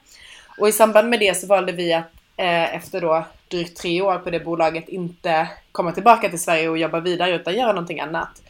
[0.58, 4.18] Och i samband med det så valde vi att eh, efter då drygt tre år
[4.18, 8.42] på det bolaget inte komma tillbaka till Sverige och jobba vidare utan göra någonting annat.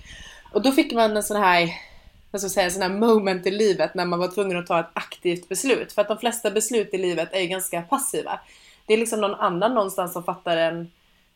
[0.57, 1.71] Och då fick man en sån här,
[2.31, 4.81] vad ska jag säga, sån här moment i livet när man var tvungen att ta
[4.81, 5.93] ett aktivt beslut.
[5.93, 8.41] För att de flesta beslut i livet är ju ganska passiva.
[8.87, 10.93] Det är liksom någon annan någonstans som fattar en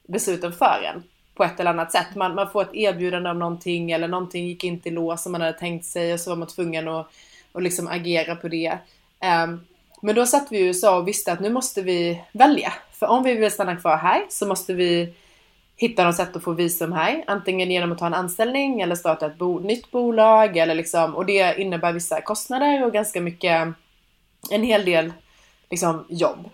[0.09, 1.03] besluten för en
[1.35, 2.07] på ett eller annat sätt.
[2.17, 5.41] Man, man får ett erbjudande om någonting eller någonting gick inte i lås som man
[5.41, 7.07] hade tänkt sig och så var man tvungen att,
[7.53, 8.79] att liksom agera på det.
[9.45, 9.67] Um,
[10.03, 12.73] men då satt vi i USA och visste att nu måste vi välja.
[12.93, 15.15] För om vi vill stanna kvar här så måste vi
[15.81, 17.25] hitta något sätt att få visum här.
[17.27, 21.27] Antingen genom att ta en anställning eller starta ett bo nytt bolag eller liksom, och
[21.27, 23.69] det innebär vissa kostnader och ganska mycket,
[24.51, 25.13] en hel del
[25.71, 26.51] liksom jobb.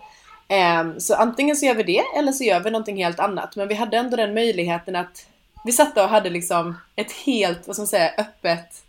[0.81, 3.55] Um, så antingen så gör vi det eller så gör vi någonting helt annat.
[3.55, 5.27] Men vi hade ändå den möjligheten att
[5.65, 8.83] vi satt och hade liksom ett helt, vad ska man säga, öppet,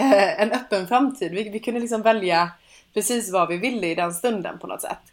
[0.00, 1.32] uh, en öppen framtid.
[1.32, 2.50] Vi, vi kunde liksom välja
[2.94, 5.12] precis vad vi ville i den stunden på något sätt.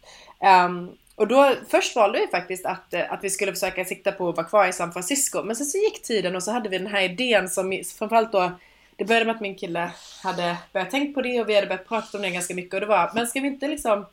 [0.66, 4.28] Um, och då, först valde vi faktiskt att, eh, att vi skulle försöka sikta på
[4.28, 5.42] att vara kvar i San Francisco.
[5.42, 8.52] Men sen så gick tiden och så hade vi den här idén som framförallt då
[8.96, 9.90] det började med att min kille
[10.22, 12.80] hade börjat tänka på det och vi hade börjat prata om det ganska mycket och
[12.80, 14.06] det var, men ska vi inte liksom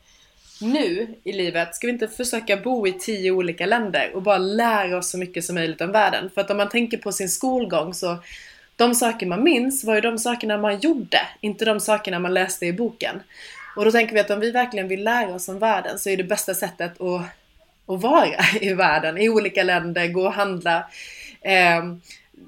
[0.62, 4.98] nu i livet, ska vi inte försöka bo i tio olika länder och bara lära
[4.98, 6.30] oss så mycket som möjligt om världen?
[6.34, 8.18] För att om man tänker på sin skolgång så
[8.76, 12.66] de saker man minns var ju de sakerna man gjorde, inte de sakerna man läste
[12.66, 13.22] i boken.
[13.78, 16.18] Och då tänker vi att om vi verkligen vill lära oss om världen så är
[16.18, 17.22] det bästa sättet att,
[17.88, 18.28] att vara
[18.62, 20.90] i världen, i olika länder, gå och handla,
[21.42, 21.84] eh,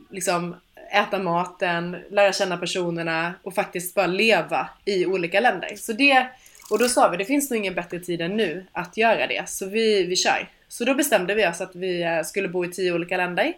[0.10, 0.56] liksom
[0.92, 5.76] äta maten, lära känna personerna och faktiskt bara leva i olika länder.
[5.76, 6.28] Så det,
[6.70, 9.50] och då sa vi, det finns nog ingen bättre tid än nu att göra det,
[9.50, 10.50] så vi, vi kör.
[10.68, 13.54] Så då bestämde vi oss att vi eh, skulle bo i tio olika länder.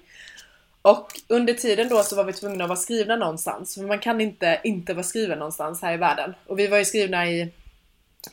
[0.82, 4.22] Och under tiden då så var vi tvungna att vara skrivna någonstans, för man kan
[4.22, 6.34] inte inte vara skriven någonstans här i världen.
[6.48, 7.52] Och vi var ju skrivna i,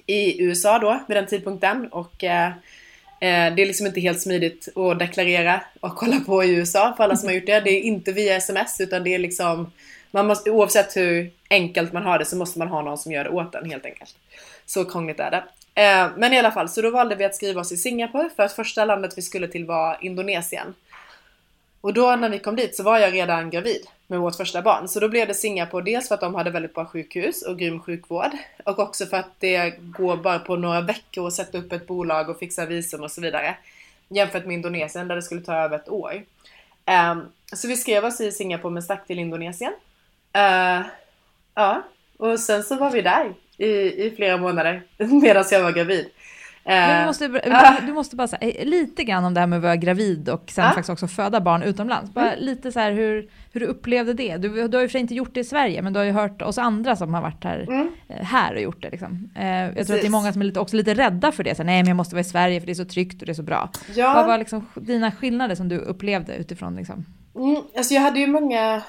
[0.07, 2.46] i USA då, vid den tidpunkten, och eh,
[3.20, 7.05] eh, det är liksom inte helt smidigt att deklarera och kolla på i USA för
[7.05, 7.61] alla som har gjort det.
[7.61, 9.72] Det är inte via sms utan det är liksom
[10.11, 13.24] man måste, oavsett hur enkelt man har det så måste man ha någon som gör
[13.24, 14.14] det åt en helt enkelt.
[14.66, 15.44] Så krångligt är det.
[15.83, 18.42] Eh, men i alla fall, så då valde vi att skriva oss i Singapore för
[18.42, 20.74] att första landet vi skulle till var Indonesien.
[21.80, 24.88] Och då när vi kom dit så var jag redan gravid med vårt första barn.
[24.88, 27.80] Så då blev det Singapore dels för att de hade väldigt bra sjukhus och grym
[27.80, 28.30] sjukvård.
[28.64, 32.28] Och också för att det går bara på några veckor att sätta upp ett bolag
[32.28, 33.56] och fixa visum och så vidare.
[34.08, 36.22] Jämfört med Indonesien där det skulle ta över ett år.
[37.12, 39.72] Um, så vi skrev oss i Singapore men stack till Indonesien.
[40.36, 40.86] Uh,
[41.54, 41.82] ja,
[42.16, 43.66] och sen så var vi där i,
[44.06, 46.10] i flera månader medan jag var gravid.
[46.64, 49.62] Men du, eh, måste, du måste bara säga lite grann om det här med att
[49.62, 52.14] vara gravid och sen uh, faktiskt också föda barn utomlands.
[52.14, 52.44] Bara mm.
[52.44, 54.36] lite så här hur, hur du upplevde det.
[54.36, 56.12] Du, du har ju för sig inte gjort det i Sverige, men du har ju
[56.12, 57.88] hört oss andra som har varit här, mm.
[58.08, 58.90] Eh, här och gjort det.
[58.90, 59.30] Liksom.
[59.36, 59.86] Eh, jag Precis.
[59.86, 61.54] tror att det är många som är lite, också lite rädda för det.
[61.54, 63.32] Så, Nej, men jag måste vara i Sverige för det är så tryggt och det
[63.32, 63.70] är så bra.
[63.94, 64.14] Ja.
[64.14, 66.76] Vad var liksom dina skillnader som du upplevde utifrån?
[66.76, 67.04] Liksom?
[67.34, 68.82] Mm, alltså jag hade ju många eh,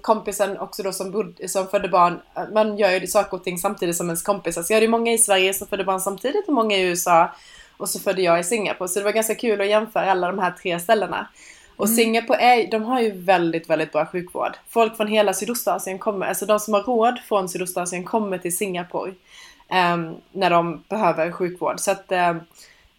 [0.00, 2.20] kompisen också då som, bod, som födde barn.
[2.52, 4.62] Man gör ju saker och ting samtidigt som ens kompisar.
[4.62, 7.30] Så jag hade många i Sverige som födde barn samtidigt och många i USA.
[7.76, 8.88] Och så födde jag i Singapore.
[8.88, 11.28] Så det var ganska kul att jämföra alla de här tre ställena.
[11.76, 11.96] Och mm.
[11.96, 14.56] Singapore är, de har ju väldigt, väldigt bra sjukvård.
[14.68, 19.14] Folk från hela Sydostasien kommer, alltså de som har råd från Sydostasien kommer till Singapore.
[19.70, 21.80] Um, när de behöver sjukvård.
[21.80, 22.40] Så att, um, um,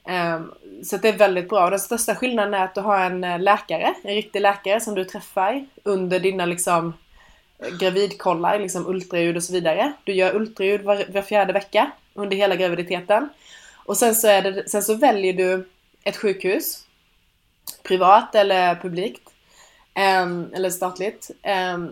[0.08, 0.52] Ehm,
[0.84, 1.64] så det är väldigt bra.
[1.64, 4.96] Och den största skillnaden är att du har en eh, läkare, en riktig läkare som
[4.96, 6.94] du träffar under dina liksom
[7.60, 9.94] eh, gravidkollar, liksom ultraljud och så vidare.
[10.04, 13.30] Du gör ultraljud var, var fjärde vecka under hela graviditeten.
[13.86, 15.70] Och sen så, är det, sen så väljer du
[16.04, 16.84] ett sjukhus
[17.84, 19.30] privat eller publikt.
[19.94, 21.32] Ehm, eller statligt.
[21.42, 21.92] Ehm,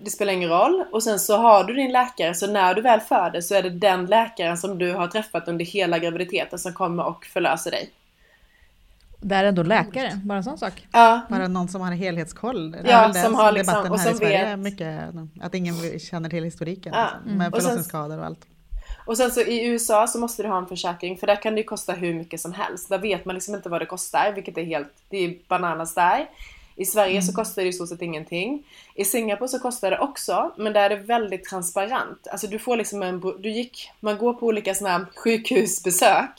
[0.00, 0.84] det spelar ingen roll.
[0.92, 3.70] Och sen så har du din läkare, så när du väl föder så är det
[3.70, 7.90] den läkaren som du har träffat under hela graviditeten som kommer och förlöser dig.
[9.20, 10.86] Det är ändå läkare, bara en sån sak.
[10.92, 11.20] Ja.
[11.28, 12.70] Bara någon som har helhetskoll.
[12.70, 14.58] Det ja, som har liksom, och som vet.
[14.58, 15.00] Mycket,
[15.40, 16.92] att ingen känner till historiken.
[16.96, 17.08] Ja.
[17.24, 18.46] Liksom, med förlossningsskador och allt.
[19.06, 21.60] Och sen så i USA så måste du ha en försäkring för där kan det
[21.60, 22.88] ju kosta hur mycket som helst.
[22.88, 26.28] Där vet man liksom inte vad det kostar, vilket är helt, det är bananas där.
[26.78, 27.22] I Sverige mm.
[27.22, 28.62] så kostar det i stort sett ingenting.
[28.94, 32.26] I Singapore så kostar det också, men där är det väldigt transparent.
[32.30, 36.30] Alltså du får liksom en, du gick, man går på olika sådana här sjukhusbesök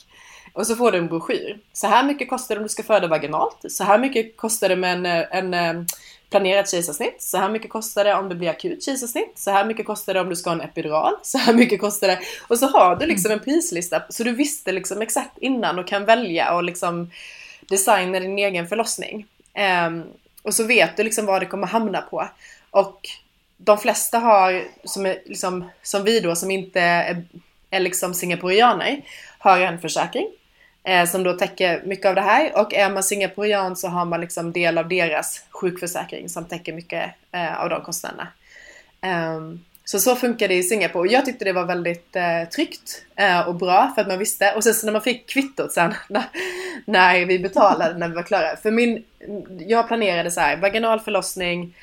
[0.52, 1.60] och så får du en broschyr.
[1.72, 3.56] Så här mycket kostar det om du ska föda vaginalt.
[3.68, 5.86] Så här mycket kostar det med en, en
[6.30, 7.22] planerat kejsarsnitt.
[7.22, 9.32] Så här mycket kostar det om det blir akut kejsarsnitt.
[9.34, 11.14] Så här mycket kostar det om du ska ha en epidural.
[11.22, 12.18] Så här mycket kostar det.
[12.48, 14.02] Och så har du liksom en prislista.
[14.08, 17.10] Så du visste liksom exakt innan och kan välja och liksom
[17.60, 19.26] designa din egen förlossning.
[19.86, 20.04] Um,
[20.42, 22.28] och så vet du liksom vad det kommer hamna på.
[22.70, 23.08] Och
[23.56, 27.24] de flesta har, som, är, liksom, som vi då, som inte är,
[27.70, 29.00] är liksom singaporianer,
[29.38, 30.28] har en försäkring
[30.84, 32.58] eh, som då täcker mycket av det här.
[32.60, 37.10] Och är man singaporian så har man liksom del av deras sjukförsäkring som täcker mycket
[37.32, 38.28] eh, av de kostnaderna.
[39.02, 41.12] Um, så så funkar det i Singapore.
[41.12, 44.52] Jag tyckte det var väldigt eh, tryggt eh, och bra för att man visste.
[44.56, 46.24] Och sen så när man fick kvittot sen när,
[46.84, 48.56] när vi betalade när vi var klara.
[48.56, 49.04] För min,
[49.58, 51.74] jag planerade så här, vaginal förlossning,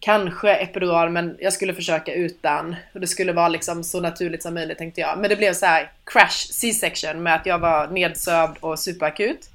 [0.00, 2.76] Kanske epidural men jag skulle försöka utan.
[2.94, 5.18] Och det skulle vara liksom så naturligt som möjligt tänkte jag.
[5.18, 9.50] Men det blev så här crash C-section med att jag var nedsövd och superakut.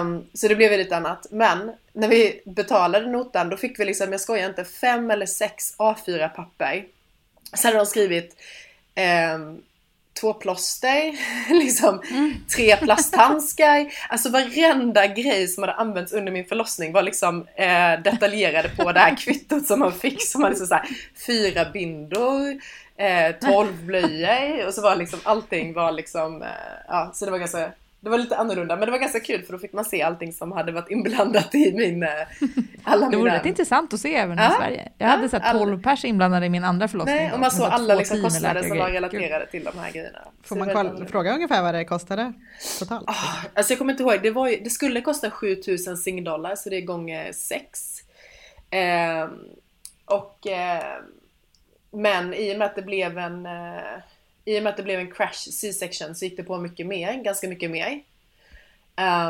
[0.00, 1.26] Um, så det blev ju lite annat.
[1.30, 5.76] Men när vi betalade notan då fick vi liksom, jag skojar inte, fem eller sex
[5.78, 6.84] A4 papper.
[7.56, 8.36] Sen hade de skrivit
[9.36, 9.62] um,
[10.20, 11.14] två plåster,
[11.64, 12.34] liksom mm.
[12.56, 13.92] tre plasthandskar.
[14.08, 19.00] Alltså varenda grej som hade använts under min förlossning var liksom eh, detaljerade på det
[19.00, 20.22] här kvittot som man fick.
[20.22, 20.88] Som var liksom så här,
[21.26, 22.60] fyra bindor,
[22.96, 26.48] eh, tolv blöjor och så var liksom allting var liksom, eh,
[26.88, 27.72] ja så det var ganska
[28.04, 30.32] det var lite annorlunda men det var ganska kul för då fick man se allting
[30.32, 32.02] som hade varit inblandat i min...
[32.02, 32.08] Eh,
[32.84, 34.92] alla det vore rätt intressant att se även ja, i Sverige.
[34.98, 37.16] Jag ja, hade sett 12 pers inblandade i min andra förlossning.
[37.16, 40.18] Nej, och man såg alla liksom kostnader som var relaterade till de här grejerna.
[40.42, 42.32] Får man kolla, fråga ungefär vad det kostade
[42.78, 43.08] totalt?
[43.08, 46.76] Oh, alltså jag kommer inte ihåg, det, var, det skulle kosta 7000 singdollar så det
[46.76, 48.00] är gånger 6.
[48.70, 49.28] Eh,
[50.04, 50.84] och eh,
[51.90, 54.00] men i och med att det blev en eh,
[54.44, 57.14] i och med att det blev en crash C-section så gick det på mycket mer,
[57.22, 58.00] ganska mycket mer.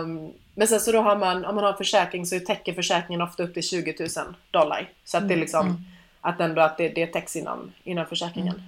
[0.00, 3.42] Um, Men sen så då har man, om man har försäkring så täcker försäkringen ofta
[3.42, 4.08] upp till 20 000
[4.50, 4.90] dollar.
[5.04, 5.84] Så att det är liksom,
[6.20, 8.62] att ändå att det, det täcks inom, inom försäkringen.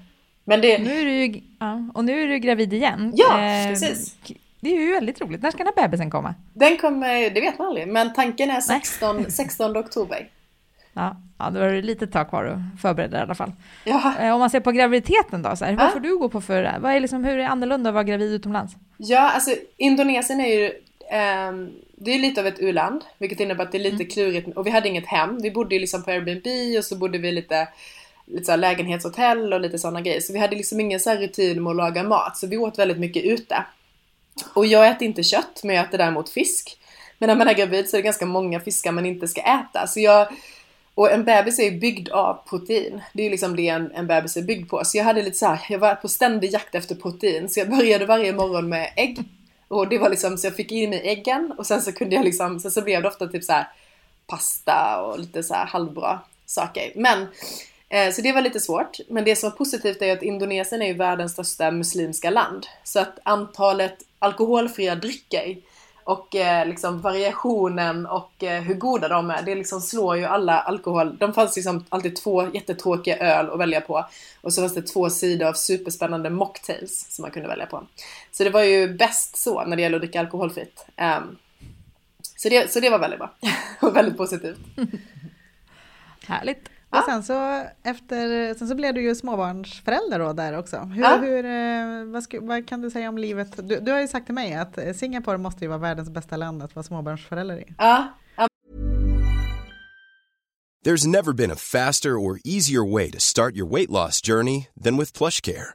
[0.45, 0.79] Men det...
[0.79, 3.13] Nu är du ju, ja, och nu är du gravid igen.
[3.17, 4.17] Ja, eh, precis.
[4.61, 5.43] Det är ju väldigt roligt.
[5.43, 6.35] När ska den här bebisen komma?
[6.55, 10.29] Den kommer, det vet man aldrig, men tanken är 16, 16 oktober.
[10.97, 13.53] Ja, ja, då är det lite tag kvar att förbereda i alla fall.
[13.85, 14.15] Ja.
[14.21, 16.79] Eh, om man ser på graviditeten då, så här, vad får du gå på för,
[16.81, 18.75] vad är liksom, hur är det annorlunda att vara gravid utomlands?
[18.97, 20.65] Ja, alltså Indonesien är ju,
[21.11, 21.53] eh,
[21.97, 24.09] det är lite av ett u-land, vilket innebär att det är lite mm.
[24.09, 27.19] klurigt, och vi hade inget hem, vi bodde ju liksom på Airbnb och så bodde
[27.19, 27.69] vi lite
[28.27, 30.21] lite så lägenhetshotell och lite sådana grejer.
[30.21, 32.99] Så vi hade liksom ingen så rutin med att laga mat, så vi åt väldigt
[32.99, 33.65] mycket ute.
[34.55, 36.79] Och jag äter inte kött, men jag äter däremot fisk.
[37.19, 39.87] Men när man är gravid så är det ganska många fiskar man inte ska äta.
[39.87, 40.29] Så jag,
[40.97, 43.01] och en bebis är ju byggd av protein.
[43.13, 44.85] Det är ju liksom det en, en bebis är byggd på.
[44.85, 47.49] Så jag hade lite så här, jag var på ständig jakt efter protein.
[47.49, 49.19] Så jag började varje morgon med ägg.
[49.69, 52.25] Och det var liksom, så jag fick i mig äggen och sen så kunde jag
[52.25, 53.69] liksom, sen så blev det ofta typ så här
[54.27, 56.93] pasta och lite så här halvbra saker.
[56.95, 57.27] Men
[57.89, 58.99] Eh, så det var lite svårt.
[59.09, 62.67] Men det som var positivt är att Indonesien är ju världens största muslimska land.
[62.85, 65.57] Så att antalet alkoholfria drycker
[66.07, 70.61] och eh, liksom variationen och eh, hur goda de är, det liksom slår ju alla
[70.61, 71.17] alkohol.
[71.17, 74.07] De fanns liksom alltid två jättetråkiga öl att välja på.
[74.41, 77.87] Och så fanns det två sidor av superspännande mocktails som man kunde välja på.
[78.33, 80.87] Så det var ju bäst så när det gäller att dricka alkoholfritt.
[80.97, 81.39] Um,
[82.37, 83.31] så, det, så det var väldigt bra
[83.81, 84.59] och väldigt positivt.
[86.27, 86.69] Härligt.
[86.91, 90.79] Och sen så, efter, sen så blev du ju småbarnsförälder då där också.
[90.79, 91.17] Hur, ja.
[91.17, 93.69] hur, eh, vad, ska, vad, kan du säga om livet?
[93.69, 96.63] Du, du, har ju sagt till mig att Singapore måste ju vara världens bästa land
[96.63, 97.75] att vara småbarnsförälder i.
[97.79, 98.09] Ja.
[98.37, 98.49] ja.
[100.85, 104.97] There's never been a faster or easier way to start your weight loss journey than
[104.97, 105.75] with plush care.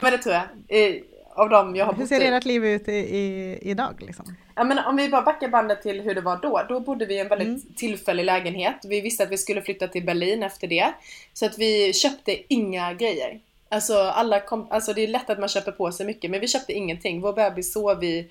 [0.00, 0.44] Men det tror jag.
[1.34, 3.94] av dem jag har Hur ser ert liv ut i, i, idag?
[3.98, 4.36] Liksom?
[4.54, 6.62] Ja, men om vi bara backar bandet till hur det var då.
[6.68, 7.74] Då bodde vi i en väldigt mm.
[7.76, 8.76] tillfällig lägenhet.
[8.84, 10.92] Vi visste att vi skulle flytta till Berlin efter det.
[11.32, 13.40] Så att vi köpte inga grejer.
[13.68, 16.48] Alltså, alla kom, alltså det är lätt att man köper på sig mycket men vi
[16.48, 17.20] köpte ingenting.
[17.20, 18.28] Vår bebis sov i,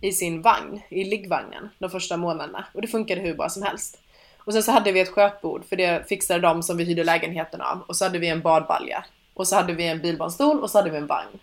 [0.00, 2.66] i sin vagn, i liggvagnen de första månaderna.
[2.74, 3.98] Och det funkade hur bra som helst.
[4.38, 7.60] Och sen så hade vi ett skötbord för det fixade de som vi hyrde lägenheten
[7.60, 7.84] av.
[7.86, 10.90] Och så hade vi en badbalja och så hade vi en bilbarnstol och så hade
[10.90, 11.38] vi en vagn.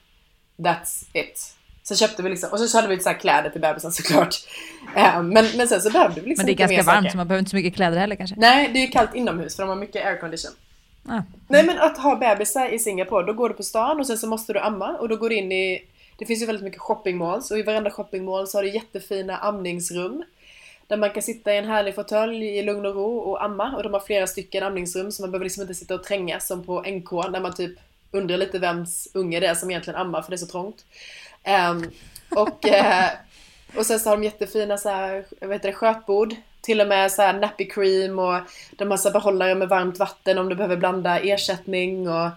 [0.57, 1.55] That's it.
[1.83, 4.35] Så köpte vi liksom, och så hade vi lite så kläder till bebisen såklart.
[4.97, 7.11] Uh, men, men sen så behövde vi liksom Men det är ganska varmt saker.
[7.11, 8.35] så man behöver inte så mycket kläder heller kanske?
[8.39, 10.51] Nej, det är kallt inomhus för de har mycket aircondition.
[11.07, 11.21] Ah.
[11.47, 14.27] Nej men att ha bebisar i Singapore, då går du på stan och sen så
[14.27, 15.85] måste du amma och då går du in i
[16.17, 20.23] Det finns ju väldigt mycket shoppingmalls och i varenda shoppingmall så har du jättefina amningsrum.
[20.89, 23.75] Där man kan sitta i en härlig fåtölj i lugn och ro och amma.
[23.75, 26.63] Och de har flera stycken amningsrum så man behöver liksom inte sitta och trängas som
[26.63, 27.79] på NK när man typ
[28.11, 30.85] undrar lite vems unge det är som egentligen ammar för det är så trångt.
[31.71, 31.91] Um,
[32.29, 33.09] och, uh,
[33.77, 36.35] och sen så har de jättefina så här, vad heter det, skötbord.
[36.61, 40.37] Till och med så här nappy cream och de har så behållare med varmt vatten
[40.37, 42.29] om du behöver blanda ersättning och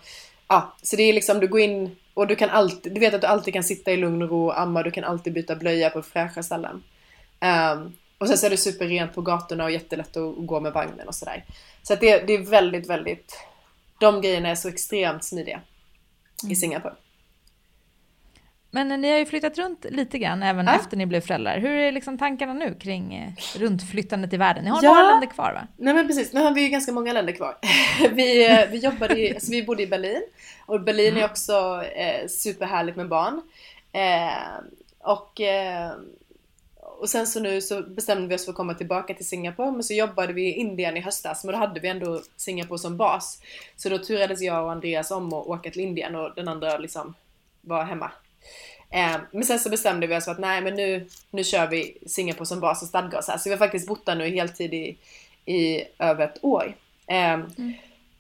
[0.49, 3.21] ja, så det är liksom du går in och du kan alltid, du vet att
[3.21, 5.91] du alltid kan sitta i lugn och ro och amma, du kan alltid byta blöja
[5.91, 6.75] på fräscha ställen.
[6.75, 6.83] Um,
[7.41, 11.09] ehm, och sen så är det superrent på gatorna och jättelätt att gå med vagnen
[11.09, 11.45] och sådär.
[11.83, 13.41] Så att det, det är väldigt, väldigt...
[14.01, 15.61] De grejerna är så extremt smidiga
[16.43, 16.57] i mm.
[16.57, 16.95] Singapore.
[18.71, 20.75] Men ni har ju flyttat runt lite grann även Ja.
[20.75, 21.59] efter ni blev föräldrar.
[21.59, 24.65] Hur är liksom tankarna nu kring eh, runtflyttandet i världen?
[24.65, 24.95] Ni har Ja.
[24.95, 25.67] några länder kvar va?
[25.77, 27.59] Nej men precis, nu har vi ju ganska många länder kvar.
[28.13, 30.23] vi, eh, vi jobbade i, alltså vi bodde i Berlin
[30.67, 33.43] och Berlin är också eh, superhärligt med barn.
[33.93, 34.65] Eh,
[34.99, 35.93] och, eh,
[37.03, 39.83] och sen så nu så bestämde vi oss för att komma tillbaka till Singapore men
[39.83, 43.43] så jobbade vi i Indien i höstas men då hade vi ändå Singapore som bas.
[43.77, 47.15] Så då turades jag och Andreas om att åka till Indien och den andra liksom
[47.61, 48.13] var hemma.
[48.91, 51.99] Eh, men sen så bestämde vi oss för att nej men nu, nu kör vi
[52.07, 53.39] Singapore som bas och stadgar oss här.
[53.39, 54.97] Så vi har faktiskt bott där nu heltid i,
[55.53, 56.75] i över ett år.
[57.07, 57.39] Eh,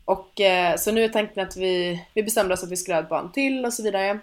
[0.05, 3.03] Och eh, så nu är tanken att vi, vi bestämde oss att vi skulle ha
[3.03, 4.19] ett barn till och så vidare.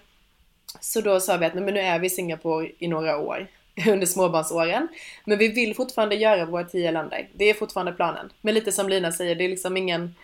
[0.79, 3.47] Så då sa vi att nej, men nu är vi i Singapore i några år
[3.87, 4.87] under småbarnsåren.
[5.25, 7.29] Men vi vill fortfarande göra våra tio länder.
[7.33, 8.29] Det är fortfarande planen.
[8.41, 10.15] Men lite som Lina säger, det är liksom ingen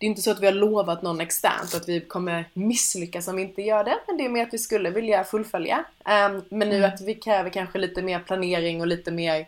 [0.00, 3.36] det är inte så att vi har lovat någon externt att vi kommer misslyckas om
[3.36, 3.98] vi inte gör det.
[4.06, 5.84] Men det är mer att vi skulle vilja fullfölja.
[6.04, 9.46] Ehm, men nu att vi kräver kanske lite mer planering och lite mer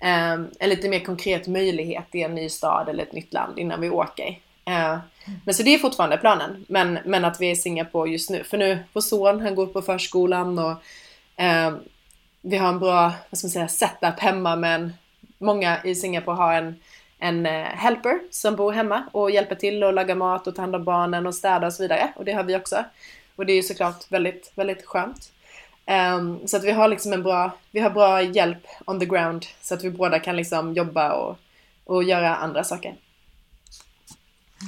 [0.00, 3.80] ehm, en lite mer konkret möjlighet i en ny stad eller ett nytt land innan
[3.80, 4.38] vi åker.
[4.64, 4.98] Eh,
[5.44, 6.64] men så det är fortfarande planen.
[6.68, 8.44] Men, men att vi är i Singapore just nu.
[8.44, 10.74] För nu, vår son han går på förskolan och
[11.36, 11.78] ehm,
[12.46, 14.92] vi har en bra vad ska man säga, setup hemma men
[15.38, 16.74] många i Singapore har en,
[17.18, 20.74] en eh, helper som bor hemma och hjälper till och lagar mat och tar hand
[20.74, 22.12] om barnen och städar och så vidare.
[22.16, 22.84] Och det har vi också.
[23.36, 25.32] Och det är ju såklart väldigt, väldigt skönt.
[25.86, 29.46] Ehm, så att vi har liksom en bra, vi har bra hjälp on the ground
[29.60, 31.38] så att vi båda kan liksom jobba och,
[31.84, 32.94] och göra andra saker.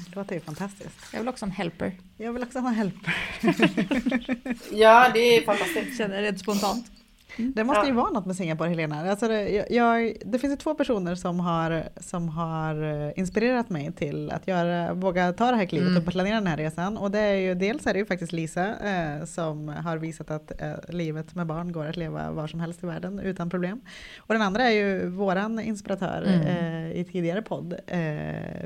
[0.08, 0.98] Det låter ju fantastiskt.
[1.12, 1.92] Jag vill också ha en helper.
[2.16, 2.94] Jag vill också ha help.
[4.72, 5.98] Ja, det är fantastiskt.
[5.98, 6.95] Känner det spontant.
[7.36, 7.86] Det måste Ja.
[7.86, 9.10] ju vara något med Singapore, Helena.
[9.10, 13.92] Alltså det, jag, det finns ju två personer som har, som har eh, inspirerat mig
[13.92, 16.02] till att göra, våga ta det här klivet Mm.
[16.02, 16.96] och planera den här resan.
[16.96, 20.60] Och det är ju, dels är det ju faktiskt Lisa eh, som har visat att
[20.62, 23.80] eh, livet med barn går att leva var som helst i världen utan problem.
[24.18, 26.40] Och den andra är ju våran inspiratör Mm.
[26.46, 27.98] eh, i tidigare podd, eh,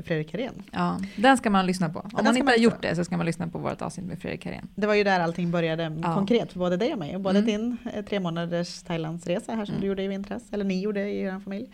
[0.03, 0.63] Fredrik Karén.
[0.71, 1.99] Ja, den ska man lyssna på.
[1.99, 4.41] Om man inte har gjort det så ska man lyssna på vårt avsnitt med Fredrik
[4.43, 4.67] Karén.
[4.75, 6.15] Det var ju där allting började Ja.
[6.15, 7.17] konkret för både dig och mig.
[7.17, 7.45] Både Mm.
[7.51, 8.19] din eh, tre
[8.61, 9.81] månaders Thailandsresa här som Mm.
[9.81, 11.67] du gjorde i vintras, eller ni gjorde i er familj.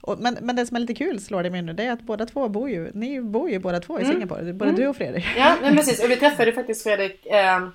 [0.00, 2.02] Och, men, men det som är lite kul slår det mig nu, det är att
[2.02, 4.12] båda två bor ju, ni bor ju båda två i Mm.
[4.12, 4.80] Singapore, både Mm.
[4.80, 5.24] du och Fredrik.
[5.36, 6.04] Ja, men precis.
[6.04, 7.68] Och vi träffade faktiskt Fredrik eh,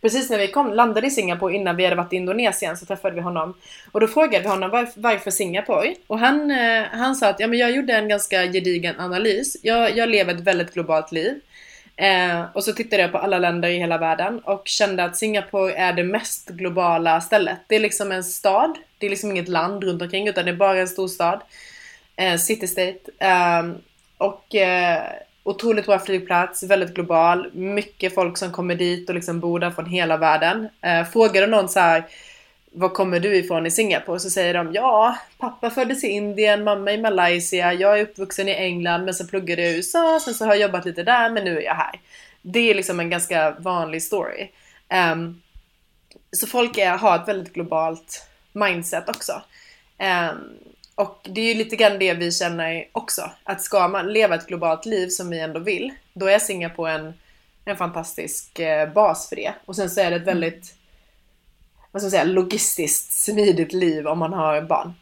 [0.00, 3.14] precis när vi kom, landade i Singapore innan vi hade varit i Indonesien så träffade
[3.14, 3.54] vi honom.
[3.92, 5.94] Och då frågade vi honom var, varför Singapore?
[6.06, 9.56] Och han, eh, han sa att ja, men jag gjorde en ganska gedigen analys.
[9.62, 11.40] Jag, jag lever ett väldigt globalt liv.
[11.96, 15.74] Eh, och så tittade jag på alla länder i hela världen och kände att Singapore
[15.74, 17.58] är det mest globala stället.
[17.66, 20.56] Det är liksom en stad, det är liksom inget land runt omkring utan det är
[20.56, 21.40] bara en stor stad.
[22.16, 22.98] Eh, city state.
[23.18, 23.62] Eh,
[24.18, 25.02] och eh,
[25.42, 27.50] otroligt bra flygplats, väldigt global.
[27.52, 30.68] Mycket folk som kommer dit och liksom bor där från hela världen.
[30.80, 32.04] Eh, frågade någon så här
[32.76, 34.20] var kommer du ifrån i Singapore?
[34.20, 38.54] Så säger de ja, pappa föddes i Indien, mamma i Malaysia, jag är uppvuxen i
[38.54, 41.44] England men så pluggade jag i USA, sen så har jag jobbat lite där men
[41.44, 42.00] nu är jag här.
[42.42, 44.48] Det är liksom en ganska vanlig story.
[45.12, 45.42] Um,
[46.32, 49.42] så folk är, har ett väldigt globalt mindset också.
[50.32, 50.58] Um,
[50.94, 53.30] och det är ju lite grann det vi känner också.
[53.42, 57.14] Att ska man leva ett globalt liv som vi ändå vill, då är Singapore en,
[57.64, 59.54] en fantastisk eh, bas för det.
[59.64, 60.74] Och sen så är det ett väldigt
[61.94, 64.92] vad ska man säga, logistiskt smidigt liv om man har barn.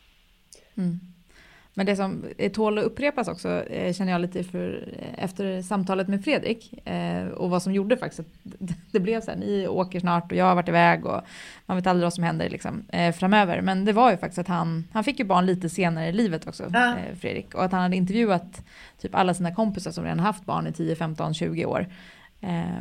[1.75, 5.63] Men det som är tål att upprepas också eh, känner jag lite för, eh, efter
[5.63, 8.27] samtalet med Fredrik eh, och vad som gjorde faktiskt att
[8.93, 11.21] det- blev så här, ni åker snart och jag har varit iväg och
[11.67, 12.85] man vet aldrig vad som händer liksom,
[13.19, 13.61] framöver.
[13.61, 16.47] Men det var ju faktiskt att han, han fick ju barn lite senare i livet
[16.49, 16.97] också, Ja.
[17.21, 17.55] Fredrik.
[17.55, 18.65] Och att han hade intervjuat
[19.01, 21.87] typ alla sina kompisar som redan haft barn i 10, 15, 20 år.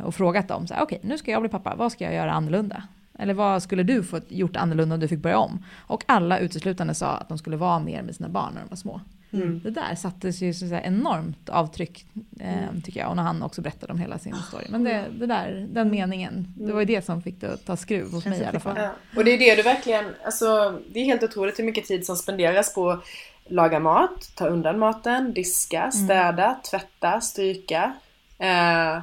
[0.04, 2.32] Och frågat dem, så här, okej nu ska jag bli pappa, vad ska jag göra
[2.32, 2.82] annorlunda?
[3.18, 5.64] Eller vad skulle du få gjort annorlunda om du fick börja om?
[5.76, 8.76] Och alla uteslutande sa att de skulle vara mer med sina barn när de var
[8.76, 9.00] små.
[9.32, 9.60] Mm.
[9.64, 12.06] Det där sattes ju så att säga enormt avtryck
[12.40, 13.10] eh, tycker jag.
[13.10, 14.64] Och när han också berättade om hela sin story.
[14.68, 17.76] Men det, det där, den meningen, det var ju det som fick det att ta
[17.76, 18.76] skruv hos mig i alla fall.
[18.76, 18.90] Ja.
[19.16, 22.16] Och det är det du verkligen, alltså det är helt otroligt hur mycket tid som
[22.16, 23.02] spenderas på
[23.46, 27.94] laga mat, ta undan maten, diska, städa, tvätta, stryka.
[28.38, 28.98] Eh,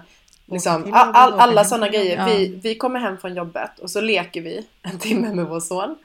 [0.52, 2.18] liksom, all, alla sådana grejer.
[2.18, 2.38] jobbet.
[2.38, 5.96] Vi, vi kommer hem från jobbet och så leker vi en timme med vår son.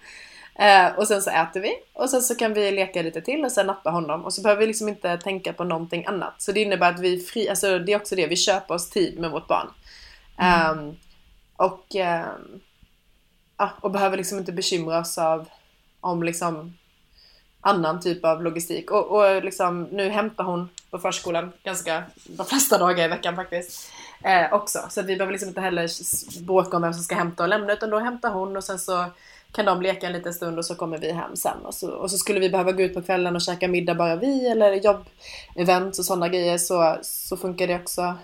[0.54, 3.52] Eh, och sen så äter vi och sen så kan vi leka lite till och
[3.52, 6.42] sen nappa honom och så behöver vi liksom inte tänka på någonting annat.
[6.42, 9.18] Så det innebär att vi fri, alltså det är också det, vi köper oss tid
[9.18, 9.66] med vårt barn.
[10.38, 10.96] Ehm,
[11.56, 12.60] och, ehm,
[13.56, 15.48] ja, och behöver liksom inte bekymra oss av
[16.00, 16.74] om liksom
[17.60, 18.90] annan typ av logistik.
[18.90, 23.90] Och, och liksom, nu hämtar hon på förskolan ganska de flesta dagar i veckan faktiskt.
[24.24, 24.78] Eh, också.
[24.90, 25.88] Så att vi behöver liksom inte heller
[26.44, 29.04] bråka om vem som ska hämta och lämna utan då hämtar hon och sen så
[29.52, 31.58] kan de leka en liten stund och så kommer vi hem sen.
[31.64, 34.16] Och så, och så skulle vi behöva gå ut på kvällen och käka middag bara
[34.16, 38.14] vi eller jobbevent och sådana grejer så, så funkar det också.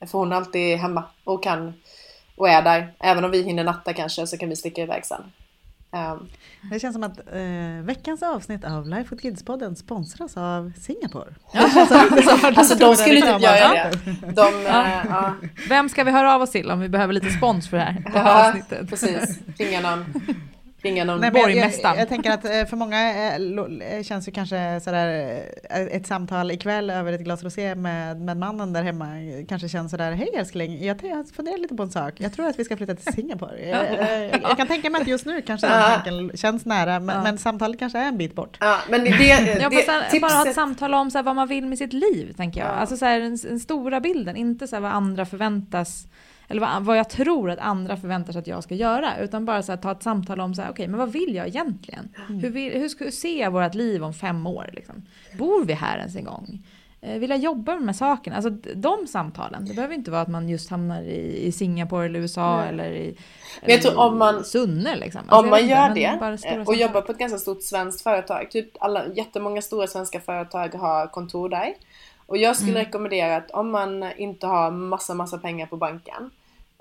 [0.00, 1.74] För hon är alltid hemma och kan
[2.36, 2.94] och är där.
[2.98, 5.32] Även om vi hinner natta kanske så kan vi sticka iväg sen.
[5.92, 6.28] Um,
[6.70, 11.34] det känns som att eh, veckans avsnitt av Life with Kids-podden sponsras av Singapore.
[11.52, 13.90] alltså, alltså de skulle typ göra det.
[14.32, 14.86] De, ja.
[14.86, 15.34] Äh, ja.
[15.68, 18.02] Vem ska vi höra av oss till om vi behöver lite spons för det här,
[18.14, 18.90] här avsnittet?
[18.90, 20.04] Precis, ringa någon
[20.82, 21.92] ringa någon Nej, borgmästare.
[21.92, 23.34] Jag, jag, tänker att eh, för många
[23.96, 28.36] eh, känns ju kanske sådär eh, ett samtal ikväll över ett glas rosé med, med
[28.36, 29.06] mannen där hemma
[29.48, 31.00] kanske känns sådär, hej älskling, jag
[31.36, 33.60] funderar lite på en sak, jag tror att vi ska flytta till Singapore.
[33.70, 37.22] Jag, jag, jag kan tänka mig att just nu kanske den tanken känns nära, men,
[37.22, 38.56] men, samtalet kanske är en bit bort.
[38.60, 39.68] Ja, men det, det,
[40.12, 42.70] det, bara ha ett samtal om så vad man vill med sitt liv, tänker jag.
[42.70, 46.06] Alltså så den, den, stora bilden, inte så vad andra förväntas
[46.50, 49.18] eller vad, vad jag tror att andra förväntar sig att jag ska göra.
[49.18, 52.08] Utan bara så här, ta ett samtal om, okej okay, men vad vill jag egentligen?
[52.28, 52.40] Mm.
[52.40, 54.70] Hur, vill, hur, ska, ser jag vårt liv om fem år?
[54.72, 55.02] Liksom?
[55.38, 56.66] Bor vi här ens en gång?
[57.00, 58.36] Eh, vill jag jobba med de här sakerna?
[58.36, 59.64] Alltså de samtalen.
[59.64, 62.68] Det behöver inte vara att man just hamnar i, i Singapore eller USA Nej.
[62.68, 63.16] eller i
[63.62, 65.20] men jag tror om man, Sunne liksom.
[65.20, 66.18] Alltså om man gör inte,
[66.52, 68.50] det och jobbar på ett ganska stort svenskt företag.
[68.50, 71.74] Typ alla, jättemånga stora svenska företag har kontor där.
[72.26, 72.84] Och jag skulle mm.
[72.84, 76.30] rekommendera att om man inte har massa, massa pengar på banken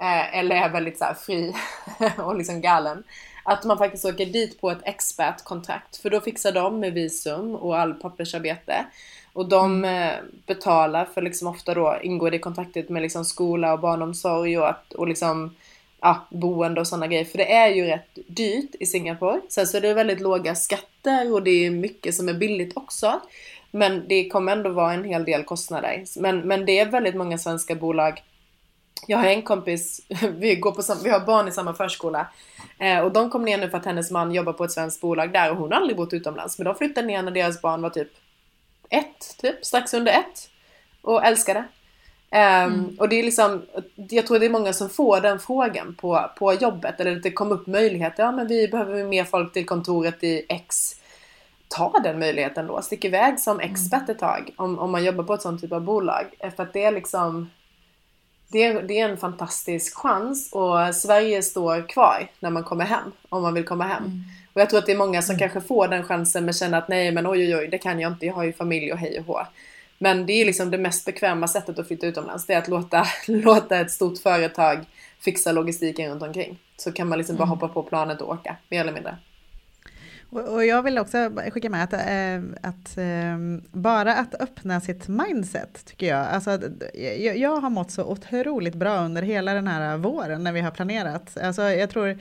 [0.01, 1.55] eh, eller är väldigt så här, fri
[2.17, 3.03] och liksom galen.
[3.43, 7.79] Att man faktiskt åker dit på ett expertkontrakt för då fixar de med visum och
[7.79, 8.85] all pappersarbete.
[9.33, 10.09] Och de mm.
[10.09, 14.57] eh, betalar för liksom ofta då ingår det i kontraktet med liksom skola och barnomsorg
[14.59, 15.55] och, att, och liksom
[16.01, 17.25] ja, boende och sådana grejer.
[17.25, 19.41] För det är ju rätt dyrt i Singapore.
[19.49, 23.19] Sen så är det väldigt låga skatter och det är mycket som är billigt också.
[23.71, 26.03] Men det kommer ändå vara en hel del kostnader.
[26.17, 28.23] Men, men det är väldigt många svenska bolag
[29.07, 30.01] jag har en kompis,
[30.37, 32.27] vi, går på, vi har barn i samma förskola.
[32.77, 35.33] Eh, och de kom ner nu för att hennes man jobbar på ett svenskt bolag
[35.33, 36.57] där och hon har aldrig bott utomlands.
[36.57, 38.11] Men de flyttade ner när deras barn var typ
[38.89, 40.49] ett, typ strax under ett.
[41.01, 41.59] Och älskade.
[42.31, 42.95] Um, mm.
[42.99, 43.61] Och det är liksom,
[43.95, 46.99] jag tror det är många som får den frågan på, på jobbet.
[46.99, 48.23] Eller det kom upp möjligheter.
[48.23, 50.75] Ja men vi behöver mer folk till kontoret i X.
[51.67, 52.81] Ta den möjligheten då.
[52.81, 53.71] Stick iväg som mm.
[53.71, 54.53] expert ett tag.
[54.55, 56.25] Om, om man jobbar på ett sånt typ av bolag.
[56.55, 57.49] För att det är liksom
[58.51, 63.11] det är, det är en fantastisk chans och Sverige står kvar när man kommer hem,
[63.29, 64.03] om man vill komma hem.
[64.03, 64.23] Mm.
[64.53, 65.39] Och jag tror att det är många som mm.
[65.39, 68.11] kanske får den chansen men känner att nej men oj oj oj, det kan jag
[68.11, 69.47] inte, jag har ju familj och hej och hå.
[69.97, 73.05] Men det är liksom det mest bekväma sättet att flytta utomlands, det är att låta,
[73.27, 74.85] låta ett stort företag
[75.19, 76.59] fixa logistiken runt omkring.
[76.77, 77.49] Så kan man liksom bara mm.
[77.49, 79.17] hoppa på planet och åka, mer eller mindre.
[80.31, 83.37] Och, jag vill också skicka med att, äh, att äh,
[83.71, 86.27] bara att öppna sitt mindset tycker jag.
[86.27, 86.59] Alltså,
[86.93, 90.71] jag, jag har mått så otroligt bra under hela den här våren när vi har
[90.71, 91.37] planerat.
[91.37, 92.19] Alltså, jag tror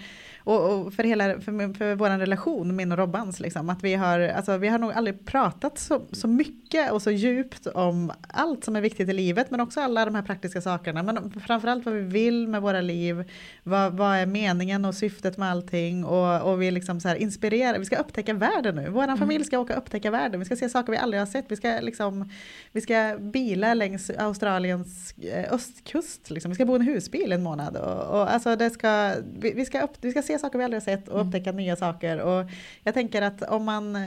[0.48, 4.20] och, och, för, hela, för, för vår relation, min och Robbans, liksom, att vi har,
[4.20, 8.76] alltså, vi har nog aldrig pratat så, så mycket och så djupt om allt som
[8.76, 11.02] är viktigt i livet, men också alla de här praktiska sakerna.
[11.02, 13.24] Men framförallt vad vi vill med våra liv,
[13.62, 17.78] vad, vad är meningen och syftet med allting och, och vi liksom så här inspirerar,
[17.78, 18.90] vi ska upptäcka världen nu.
[18.90, 19.18] Vår mm.
[19.18, 21.56] familj ska åka och upptäcka världen, vi ska se saker vi aldrig har sett, vi
[21.56, 22.30] ska, liksom,
[22.72, 26.50] vi ska bila längs Australiens eh, östkust, liksom.
[26.50, 27.76] vi ska bo i en husbil en månad.
[27.76, 30.82] Och, och alltså det ska, vi, vi, ska upp, vi ska se saker vi aldrig
[30.82, 31.26] har sett och mm.
[31.26, 32.20] upptäcka nya saker.
[32.20, 32.50] Och
[32.82, 34.04] jag tänker att om man, eh,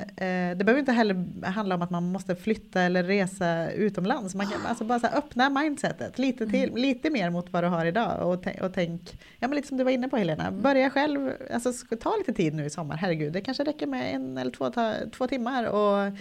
[0.56, 4.36] det behöver inte heller handla om att man måste flytta eller resa utomlands.
[4.36, 6.82] Man kan alltså bara så öppna mindsetet lite, till, mm.
[6.82, 9.02] lite mer mot vad du har idag och, och tänk,
[9.40, 10.62] ja men lite som du var inne på Helena, mm.
[10.62, 14.38] börja själv, alltså ta lite tid nu i sommar, herregud, det kanske räcker med en
[14.38, 14.72] eller två,
[15.12, 16.18] två timmar och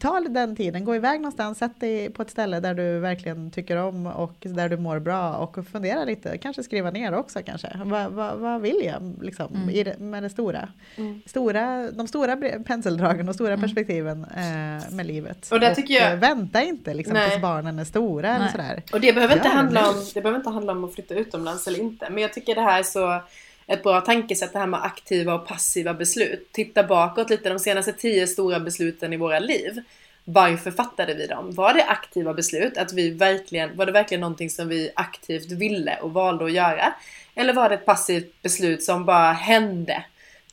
[0.00, 3.76] ta den tiden, gå iväg någonstans, sätt dig på ett ställe där du verkligen tycker
[3.76, 7.80] om och där du mår bra och fundera lite, kanske skriva ner också kanske.
[7.84, 9.84] Vad, vad, vad vill jag liksom, mm.
[9.84, 10.68] det, med det stora?
[10.96, 11.22] Mm.
[11.26, 11.90] stora?
[11.90, 13.60] De stora penseldragen och stora mm.
[13.60, 15.48] perspektiven eh, med livet.
[15.52, 16.16] Och, det tycker jag...
[16.16, 18.36] Vänta inte liksom, tills barnen är stora.
[18.36, 18.82] Eller sådär.
[18.92, 21.80] Och det behöver, inte handla om, det behöver inte handla om att flytta utomlands eller
[21.80, 23.20] inte, men jag tycker det här är så
[23.66, 26.48] ett bra tankesätt det här med aktiva och passiva beslut.
[26.52, 29.82] Titta bakåt lite, de senaste tio stora besluten i våra liv.
[30.24, 31.52] Varför fattade vi dem?
[31.54, 32.78] Var det aktiva beslut?
[32.78, 36.94] Att vi verkligen, var det verkligen någonting som vi aktivt ville och valde att göra?
[37.34, 40.04] Eller var det ett passivt beslut som bara hände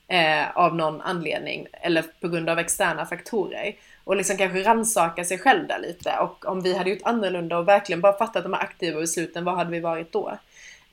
[0.08, 3.76] eh, av någon anledning eller på grund av externa faktorer?
[4.04, 6.18] Och liksom kanske rannsaka sig själv där lite.
[6.20, 9.56] Och om vi hade gjort annorlunda och verkligen bara fattat de här aktiva besluten, vad
[9.56, 10.38] hade vi varit då?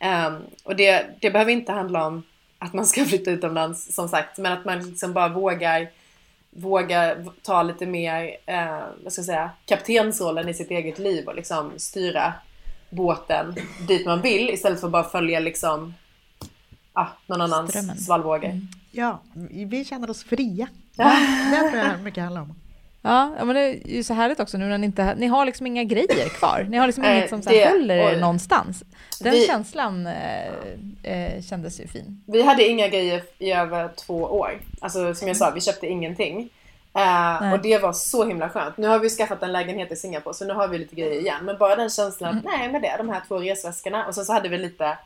[0.01, 2.23] Um, och det, det behöver inte handla om
[2.59, 5.91] att man ska flytta utomlands som sagt, men att man liksom bara vågar
[6.51, 11.35] vågar ta lite mer, eh, vad ska jag säga, kaptensrollen i sitt eget liv och
[11.35, 12.35] liksom styra,
[12.91, 13.55] båten
[13.89, 15.95] dit man vill istället för att bara följa liksom
[16.93, 17.97] ah, någon annans Strömmen.
[17.99, 18.45] svallvågor.
[18.45, 18.69] Mm.
[18.91, 19.21] Ja,
[19.51, 20.69] vi känner oss fria.
[20.97, 21.17] Ja,
[21.51, 22.55] det tror jag mycket handlar om.
[23.09, 25.67] Ja, men det är ju så härligt också nu när ni inte ni har liksom
[25.67, 26.67] inga grejer kvar.
[26.69, 28.83] Ni har liksom Nej, inget som så här håller er någonstans.
[29.21, 30.49] Den Vi- känslan eh,
[31.03, 32.23] eh, kändes ju fin.
[32.27, 34.61] Vi hade inga grejer i över två år.
[34.81, 36.51] Alltså som jag sa, vi köpte ingenting.
[36.93, 37.53] Nej.
[37.53, 38.77] och det var så himla skönt.
[38.77, 41.45] Nu har vi skaffat en lägenhet i Singapore så nu har vi lite grejer igen.
[41.45, 44.07] Men bara den känslan att nej men det är de här två resväskorna.
[44.07, 44.99] Och sen så hade vi lite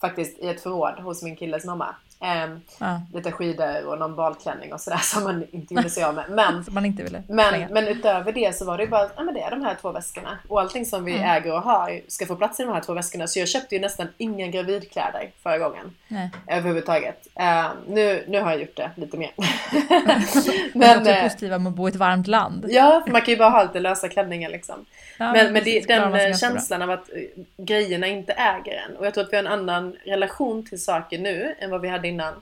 [0.00, 1.94] faktiskt i ett förråd hos min killes mamma.
[2.20, 6.14] Ehm, Ja, lite skidor och någon balklänning och sådär som man inte gjorde sig av
[6.14, 6.24] med.
[6.30, 9.34] Men man inte ville men, men utöver det så var det ju bara, ja men
[9.34, 10.38] det är de här två väskorna.
[10.48, 13.26] Och allting som vi äger och har ska få plats i de här två väskorna.
[13.26, 15.94] Så jag köpte ju nästan inga gravidkläder förra gången.
[16.08, 16.30] Nej.
[16.46, 17.26] Överhuvudtaget.
[17.34, 19.30] Eh, nu, nu har jag gjort det lite mer.
[20.74, 22.66] Men det eh, positiva med att bo i ett varmt land.
[22.68, 24.84] ja, för man kan ju bara ha lite lösa klänningar liksom.
[25.18, 28.96] Ja, men men det, den eh, känslan av att eh, grejerna inte äger en.
[28.96, 31.88] Och jag tror att vi har en annan relation till saker nu än vad vi
[31.88, 32.34] hade innan.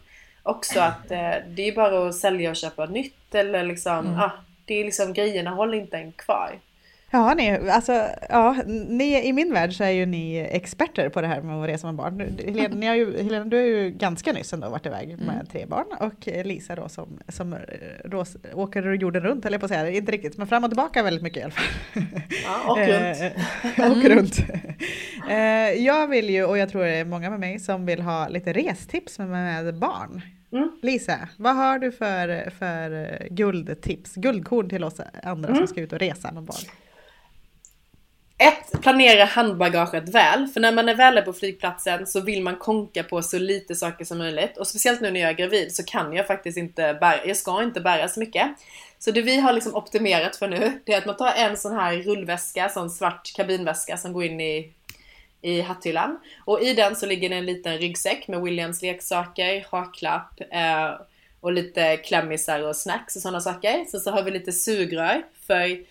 [0.42, 4.20] Också att eh, det är bara att sälja och köpa nytt eller liksom, Mm.
[4.20, 4.30] ah,
[4.64, 6.58] det är liksom grejerna håller inte en kvar.
[7.14, 11.26] Ja, ni, alltså, ja, ni, i min värld så är ju ni experter på det
[11.26, 12.38] här med att resa med barn.
[12.44, 15.66] Helena, ni har ju, Helena du har ju ganska nyss ändå varit iväg med tre
[15.66, 17.56] barn och Lisa då som, som
[18.04, 21.22] rås, åker jorden runt, eller på att säga, inte riktigt, men fram och tillbaka väldigt
[21.22, 21.64] mycket i alla fall.
[22.44, 23.20] Ja, och runt.
[23.78, 24.38] Eh, och runt.
[25.30, 28.28] Eh, jag vill ju, och jag tror det är många med mig, som vill ha
[28.28, 30.22] lite restips med, med barn.
[30.52, 30.70] Mm.
[30.82, 35.58] Lisa, vad har du för, för guldtips, guldkorn till oss andra Mm.
[35.58, 36.64] som ska ut och resa med barn?
[38.38, 40.46] Ett, planera handbagaget väl.
[40.46, 43.74] För när man är väl är på flygplatsen så vill man konka på så lite
[43.74, 44.56] saker som möjligt.
[44.56, 47.62] Och speciellt nu när jag är gravid så kan jag faktiskt inte bära, jag ska
[47.62, 48.48] inte bära så mycket.
[48.98, 51.76] Så det vi har liksom optimerat för nu, det är att man tar en sån
[51.76, 54.72] här rullväska, sån svart kabinväska som går in i
[55.44, 56.18] i hatthyllan.
[56.44, 61.00] Och i den så ligger det en liten ryggsäck med Williams leksaker, haklapp eh,
[61.40, 63.84] och lite klämmisar och snacks och sådana saker.
[63.90, 65.84] Sen så har vi lite sugrör för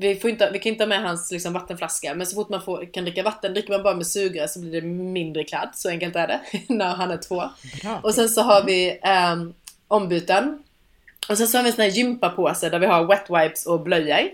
[0.00, 2.62] vi, får inte, vi kan inte ha med hans liksom, vattenflaska men så fort man
[2.62, 5.68] får, kan dricka vatten, dricker man bara med sugrör så blir det mindre kladd.
[5.74, 6.40] Så enkelt är det
[6.74, 7.42] när han är två.
[7.82, 8.00] Bra.
[8.02, 9.54] Och sen så har vi ehm,
[9.88, 10.62] ombyten.
[11.28, 13.80] Och sen så har vi en sån här gympapåse där vi har wet wipes och
[13.80, 14.30] blöjor.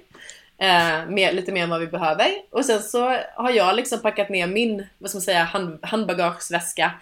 [0.58, 2.26] Eh, mer, lite mer än vad vi behöver.
[2.50, 6.92] Och sen så har jag liksom packat ner min, vad ska man säga, hand, handbagageväska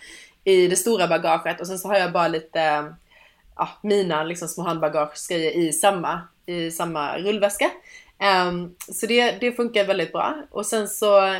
[0.44, 1.60] i det stora bagaget.
[1.60, 2.94] Och sen så har jag bara lite,
[3.56, 7.70] ja, mina liksom små handbagagegrejer i samma, i samma rullväska.
[8.22, 10.36] Um, så det, det funkar väldigt bra.
[10.50, 11.36] Och sen så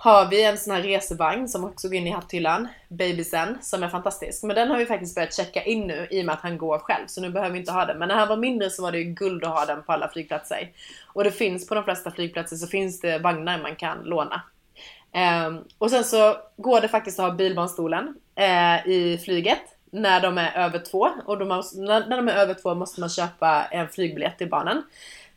[0.00, 3.88] har vi en sån här resevagn som också går in i hatthyllan, Babysen, som är
[3.88, 4.42] fantastisk.
[4.42, 6.78] Men den har vi faktiskt börjat checka in nu i och med att han går
[6.78, 7.98] själv, så nu behöver vi inte ha den.
[7.98, 10.08] Men när han var mindre så var det ju guld att ha den på alla
[10.08, 10.70] flygplatser.
[11.06, 14.42] Och det finns på de flesta flygplatser så finns det vagnar man kan låna.
[15.46, 20.38] Um, och sen så går det faktiskt att ha bilbarnstolen uh, i flyget när de
[20.38, 21.08] är över två.
[21.24, 24.48] Och de har, när, när de är över två måste man köpa en flygbiljett till
[24.48, 24.82] barnen.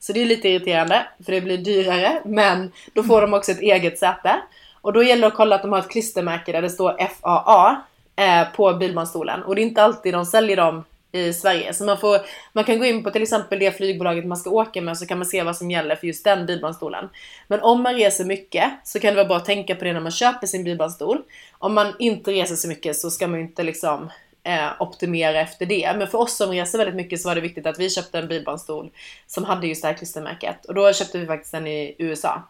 [0.01, 3.61] Så det är lite irriterande för det blir dyrare men då får de också ett
[3.61, 4.41] eget säte.
[4.81, 7.81] Och då gäller det att kolla att de har ett klistermärke där det står FAA
[8.15, 9.43] eh, på bilbarnstolen.
[9.43, 11.73] Och det är inte alltid de säljer dem i Sverige.
[11.73, 12.17] Så man, får,
[12.53, 15.17] man kan gå in på till exempel det flygbolaget man ska åka med så kan
[15.17, 17.09] man se vad som gäller för just den bilbarnstolen.
[17.47, 19.99] Men om man reser mycket så kan det vara bra att tänka på det när
[19.99, 21.21] man köper sin bilbarnstol.
[21.57, 24.09] Om man inte reser så mycket så ska man ju inte liksom
[24.43, 25.93] eh, optimera efter det.
[25.97, 28.27] Men för oss som reser väldigt mycket så var det viktigt att vi köpte en
[28.27, 28.91] bilbarnstol
[29.27, 30.65] som hade just det här klistermärket.
[30.65, 32.43] Och då köpte vi faktiskt den i USA.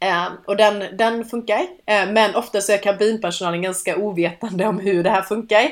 [0.00, 1.66] Eh, och den, den funkar.
[1.86, 5.70] Eh, men ofta så är kabinpersonalen ganska ovetande om hur det här funkar.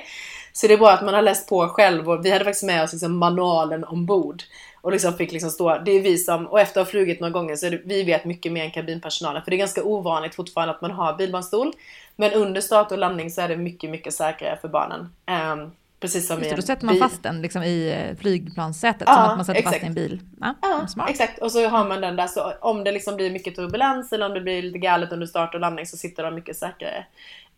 [0.53, 2.83] Så det är bra att man har läst på själv och vi hade faktiskt med
[2.83, 4.43] oss liksom manualen ombord.
[4.85, 7.33] Och liksom fick liksom stå, det är vi som, och efter att ha flugit några
[7.33, 9.43] gånger så är det, vi vet mycket mer än kabinpersonalen.
[9.43, 11.73] För det är ganska ovanligt fortfarande att man har bilbarnstol.
[12.17, 15.13] Men under start och landning så är det mycket, mycket säkrare för barnen.
[15.27, 15.69] Eh,
[16.01, 17.03] precis som Just i en då sätter man bil.
[17.03, 19.85] fast den liksom i eh, flygplanssätet, Ja, som att man sätter fast exakt.
[19.85, 20.21] i en bil.
[20.41, 20.55] Ja,
[20.97, 21.39] Ja, exakt.
[21.39, 24.35] Och så har man den där, så om det liksom blir mycket turbulens eller om
[24.35, 27.05] det blir lite galet under start och landning så sitter de mycket säkrare.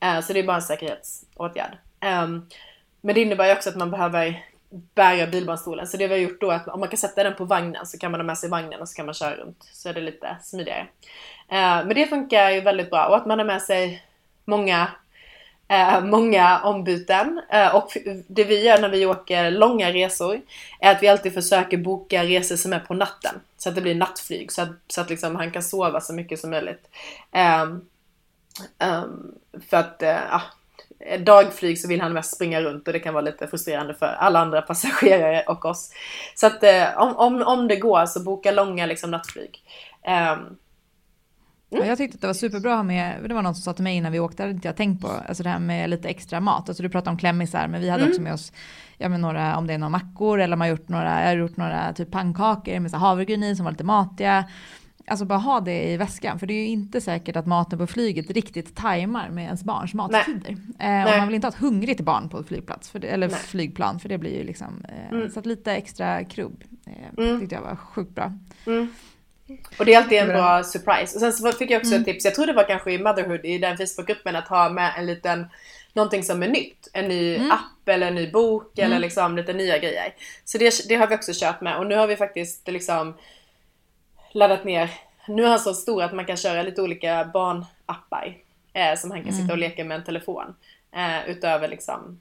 [0.00, 1.76] Eh, så det är bara en säkerhetsåtgärd.
[2.00, 2.46] Ehm,
[3.00, 4.44] men det innebär ju också att man behöver
[4.94, 5.86] bära bilbarnstolen.
[5.86, 7.86] Så det vi har gjort då är att om man kan sätta den på vagnen
[7.86, 9.68] så kan man ha med sig vagnen och så kan man köra runt.
[9.72, 10.86] Så är det lite smidigare.
[11.48, 14.02] Eh, men det funkar ju väldigt bra och att man har med sig
[14.44, 14.88] många
[15.68, 17.40] eh, många ombyten.
[17.50, 17.96] Eh, och
[18.26, 20.40] det vi gör när vi åker långa resor
[20.80, 23.40] är att vi alltid försöker boka resor som är på natten.
[23.58, 26.40] Så att det blir nattflyg så att, så att liksom han kan sova så mycket
[26.40, 26.88] som möjligt.
[27.32, 27.62] Eh,
[28.78, 29.04] eh,
[29.68, 30.42] för att eh, ja,
[31.24, 34.38] dagflyg så vill han mest springa runt och det kan vara lite frustrerande för alla
[34.38, 35.90] andra passagerare och oss.
[36.34, 39.62] Så att eh, om, om, om det går så boka långa liksom, nattflyg.
[40.04, 40.38] Ehm,
[41.68, 43.72] Ja, jag tyckte att det var superbra att ha med, det var någon som sa
[43.72, 45.90] till mig innan vi åkte, det hade inte jag tänkt på, alltså det här med
[45.90, 46.68] lite extra mat.
[46.68, 48.10] Alltså du pratade om klämmisar, men vi hade Mm.
[48.12, 48.52] också med oss,
[48.98, 51.36] ja men några, om det är några mackor eller man har gjort några, jag har
[51.36, 54.44] gjort några typ pannkakor med så havregryn i som var lite matiga.
[55.08, 57.86] Alltså bara ha det i väskan, för det är ju inte säkert att maten på
[57.86, 60.56] flyget riktigt tajmar med ens barns mattider.
[60.78, 63.28] Eh, och man vill inte ha ett hungrigt barn på ett flygplats, för det, eller
[63.28, 63.36] Nej.
[63.36, 65.30] flygplan, för det blir ju liksom, eh, Mm.
[65.30, 67.40] så att lite extra krubb eh, Mm.
[67.40, 68.32] tyckte jag var sjukt bra.
[69.78, 70.62] Och det är alltid en Bra.
[70.64, 71.14] surprise.
[71.16, 72.00] Och sen så fick jag också Mm.
[72.00, 74.92] ett tips, jag tror det var kanske i Motherhood i den Facebookgruppen att ha med
[74.98, 75.46] en liten
[75.92, 76.88] Någonting som är nytt.
[76.92, 77.50] En ny Mm.
[77.50, 80.14] app eller en ny bok eller liksom lite nya grejer.
[80.44, 83.14] Så det, det har vi också kört med och nu har vi faktiskt liksom
[84.36, 84.90] laddat ner.
[85.28, 88.36] Nu är han så stor att man kan köra lite olika barnappar.
[88.72, 90.54] Eh, som han kan sitta och leka med en telefon.
[90.96, 92.20] Eh, utöver liksom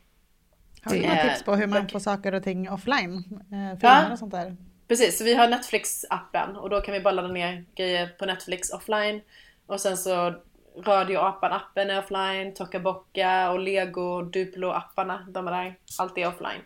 [0.84, 3.24] Har du några Eh, tips på hur man får saker och ting offline?
[3.42, 4.12] Eh, filmer Ja.
[4.12, 4.56] och sånt där?
[4.88, 8.70] Precis, så vi har Netflix-appen och då kan vi bara ladda ner grejer på Netflix
[8.70, 9.22] offline.
[9.66, 10.34] Och sen så
[10.86, 15.76] Radio Apan-appen är offline, Tokaboka och Lego, Duplo-apparna, de är där.
[16.00, 16.62] Allt är offline.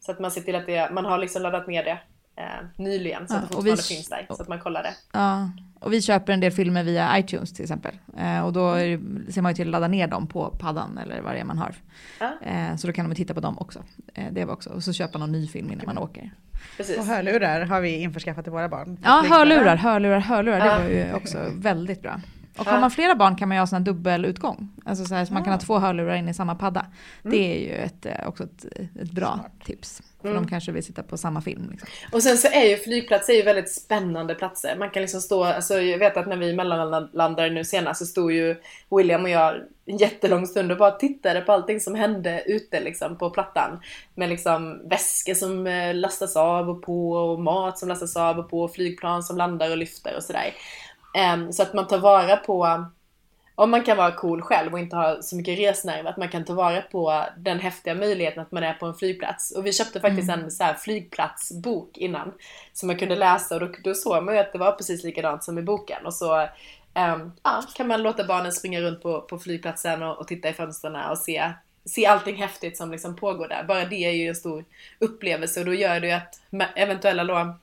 [0.00, 1.98] Så att man ser till att det, man har liksom laddat ner det
[2.36, 2.44] eh,
[2.76, 4.26] nyligen så Ja, att det fortfarande finns där.
[4.30, 4.94] Så att man kollar det.
[5.12, 7.94] Ja, och vi köper en del filmer via iTunes till exempel.
[8.16, 10.98] Eh, och då är det, ser man ju till att ladda ner dem på paddan
[10.98, 11.74] eller vad det är man har.
[12.20, 12.32] Ja.
[12.42, 13.82] Eh, så då kan man titta på dem också.
[14.14, 14.70] Eh, det var också.
[14.70, 16.30] Och så köpa någon ny film innan man åker.
[16.76, 16.98] Precis.
[16.98, 18.98] Och hörlurar har vi införskaffat till våra barn.
[19.02, 20.78] Ja, hörlurar, hörlurar, hörlurar.
[20.78, 22.20] Det var ju också väldigt bra.
[22.58, 24.68] Och har man flera barn kan man ju ha sån här dubbelutgång.
[24.84, 26.86] Alltså så, här, så man kan ha två hörlurar in i samma padda.
[27.22, 28.64] Det är ju ett, eh, också ett,
[29.00, 30.02] ett bra tips.
[30.28, 31.68] För de kanske vill sitta på samma film.
[31.70, 31.88] Liksom.
[32.12, 34.76] Och sen så är ju flygplatser är ju väldigt spännande platser.
[34.76, 38.32] Man kan liksom stå, alltså jag vet att när vi mellanlandade nu senast så stod
[38.32, 38.56] ju
[38.90, 39.54] William och jag
[39.86, 43.80] en jättelång stund och bara tittade på allting som hände ute liksom på plattan.
[44.14, 48.50] Med liksom väskor som eh, lastas av och på och mat som lastas av och
[48.50, 50.54] på och flygplan som landar och lyfter och sådär.
[51.16, 52.86] Em, så att man tar vara på
[53.54, 56.44] om man kan vara cool själv och inte ha så mycket resnerv, att man kan
[56.44, 59.50] ta vara på den häftiga möjligheten att man är på en flygplats.
[59.50, 62.32] Och vi köpte faktiskt en så här flygplatsbok innan
[62.72, 65.44] som man kunde läsa och då, då såg man ju att det var precis likadant
[65.44, 66.06] som i boken.
[66.06, 66.48] Och så
[66.94, 70.52] ehm, ja, kan man låta barnen springa runt på, på flygplatsen och, och titta i
[70.52, 71.52] fönstren och se,
[71.84, 73.64] se allting häftigt som liksom pågår där.
[73.64, 74.64] Bara det är ju en stor
[74.98, 76.40] upplevelse och då gör det ju att
[76.76, 77.56] eventuella då,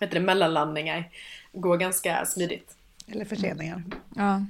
[0.00, 1.10] heter det, mellanlandningar
[1.52, 2.74] går ganska smidigt.
[3.06, 3.82] Eller förseningar.
[4.16, 4.40] Ja.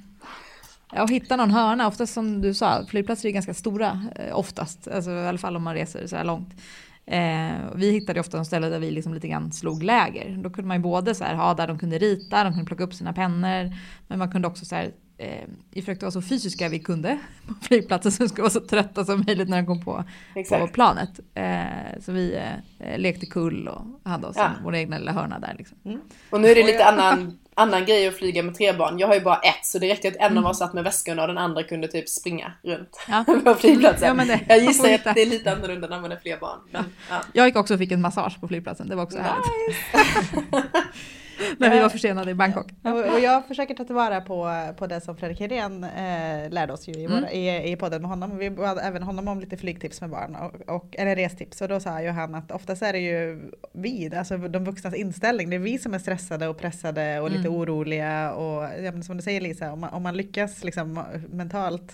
[0.93, 4.87] Ja, och hitta någon hörna, oftast som du sa, flygplatser är ganska stora eh, oftast,
[4.87, 6.49] alltså, i alla fall om man reser så här långt.
[7.05, 10.37] Eh, vi hittade ofta en ställe där vi liksom lite grann slog läger.
[10.43, 12.83] Då kunde man ju både så här, ha där de kunde rita, de kunde plocka
[12.83, 13.75] upp sina pennor,
[14.07, 17.53] men man kunde också så här, eh, vi försökte vara så fysiska vi kunde på
[17.61, 20.73] flygplatsen så vi skulle vara så trötta som möjligt när de kom på, på Exakt.
[20.73, 21.19] planet.
[21.33, 21.95] planet.
[21.95, 22.35] Eh, så vi
[22.79, 24.49] eh, lekte kull och hade oss Ja.
[24.63, 25.55] vår egna lilla hörna där.
[25.57, 25.77] Liksom.
[26.29, 28.99] Och nu är det lite annan, annan grej att flyga med tre barn.
[28.99, 31.21] Jag har ju bara ett så det räckte att en av oss satt med väskorna
[31.21, 33.25] och den andra kunde typ springa runt Ja.
[33.43, 34.17] på flygplatsen.
[34.19, 36.59] Ja, det- jag gissar att det är lite annorlunda när man är fler barn.
[36.71, 37.15] Men, ja.
[37.33, 39.77] Jag gick också och fick en massage på flygplatsen, det var också härligt.
[41.57, 42.67] När vi var försenade i Bangkok.
[42.83, 46.87] Och, och jag försöker ta tillvara på, på det som Fredrik Hedén eh, lärde oss
[46.87, 48.37] ju i, våra, i, i podden med honom.
[48.37, 51.61] Vi bad även honom om lite flygtips med barn, och, och, eller restips.
[51.61, 55.49] Och då sa ju han att oftast är det ju vi, alltså de vuxnas inställning.
[55.49, 58.31] Det är vi som är stressade och pressade och lite oroliga.
[58.33, 61.93] Och ja, som du säger Lisa, om man, om man lyckas liksom mentalt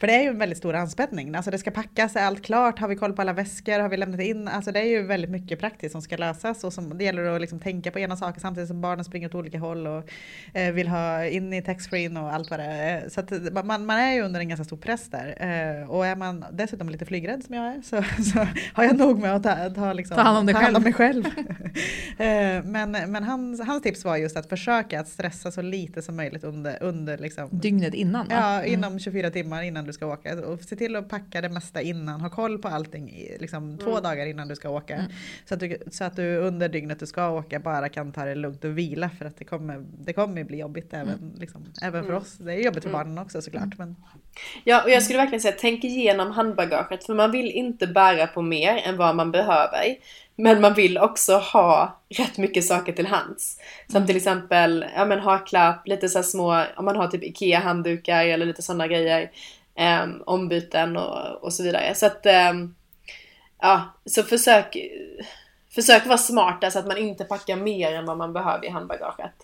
[0.00, 1.34] för det är ju en väldigt stor anspänning.
[1.34, 2.78] Alltså det ska packas, är allt klart?
[2.78, 3.78] Har vi koll på alla väskor?
[3.78, 4.48] Har vi lämnat in?
[4.48, 7.40] Alltså det är ju väldigt mycket praktiskt som ska lösas och som, det gäller att
[7.40, 10.10] liksom tänka på ena saker samtidigt som barnen springer åt olika håll och
[10.52, 13.08] eh, vill ha in i taxfree och allt vad det är.
[13.08, 15.36] Så att man, man är ju under en ganska stor press där.
[15.40, 19.18] Eh, och är man dessutom lite flygrädd som jag är så, så har jag nog
[19.18, 20.82] med att ta, ta, liksom, Ta hand om dig själv.
[20.82, 21.24] mig själv.
[22.18, 26.16] eh, men men hans, hans tips var just att försöka att stressa så lite som
[26.16, 28.34] möjligt under, under liksom, Dygnet innan va?
[28.34, 30.46] Ja, inom 24 timmar innan du ska åka.
[30.46, 32.20] Och se till att packa det mesta innan.
[32.20, 35.04] Ha koll på allting i, liksom, två dagar innan du ska åka.
[35.44, 38.34] Så, att du, så att du under dygnet du ska åka bara kan ta det
[38.34, 39.10] lugnt och vila.
[39.18, 42.32] För att det kommer, det kommer bli jobbigt även, liksom, även för oss.
[42.38, 43.78] Det är jobbigt för barnen också såklart.
[43.78, 43.96] Men,
[44.64, 48.42] Ja, och jag skulle verkligen säga tänk igenom handbagaget för man vill inte bära på
[48.42, 49.96] mer än vad man behöver.
[50.36, 53.58] Men man vill också ha rätt mycket saker till hands.
[53.88, 58.24] Som till exempel ja, men haklapp, lite så små, om man har typ IKEA handdukar
[58.24, 59.30] eller lite sådana grejer.
[59.76, 61.94] Um, ombyten och, och så vidare.
[61.94, 62.74] Så att, ehm,
[63.58, 64.76] ja, så försök,
[65.74, 69.34] försök vara smarta så att man inte packar mer än vad man behöver i handbagaget.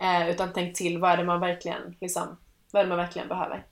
[0.00, 2.38] Eh, utan tänk till, vad är det man verkligen, liksom,
[2.70, 3.64] vad är det man verkligen behöver?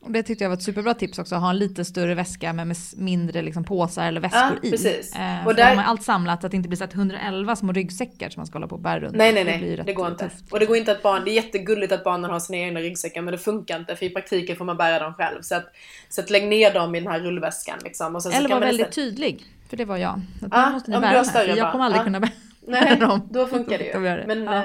[0.00, 2.52] Och det tyckte jag var ett superbra tips också, att ha en lite större väska
[2.52, 4.70] med, med mindre liksom, påsar eller väskor Ja, i.
[4.70, 5.16] precis.
[5.16, 7.56] Eh, Och där- har man allt samlat, så att det inte blir så att 111
[7.56, 9.16] små ryggsäckar som man ska hålla på och bära runt.
[9.16, 10.24] Nej nej nej, det, rätt går inte.
[10.28, 10.52] tufft.
[10.52, 13.22] Och det går inte att barn, det är jättegulligt att barnen har sina egna ryggsäckar
[13.22, 15.42] men det funkar inte för i praktiken får man bära dem själv.
[15.42, 15.64] Så att,
[16.08, 18.14] så att lägg ner dem i den här rullväskan liksom.
[18.16, 20.20] Och sen Eller man väldigt istället- tydlig, för det var jag.
[20.42, 22.04] Att Ja, nu måste ni bära den här, jag kommer aldrig Ja.
[22.04, 22.30] kunna bära
[22.66, 23.28] Nej, dem.
[23.30, 23.92] då funkar det ju.
[23.92, 24.24] det.
[24.26, 24.62] Men, Ja.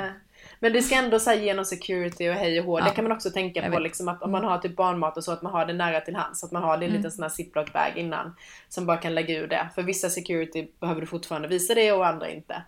[0.64, 2.80] Eh, men det ska ändå så här genom security och hej och hå.
[2.80, 2.84] Ja.
[2.86, 5.24] Det kan man också tänka Jag på liksom att om man har typ barnmat och
[5.24, 6.44] så att man har det nära till hands.
[6.44, 7.00] Att man har det i en Mm.
[7.00, 8.36] liten sån här ziplock-bag innan.
[8.70, 9.70] Som bara kan lägga ur det.
[9.76, 12.64] För vissa security behöver du fortfarande visa det och andra inte.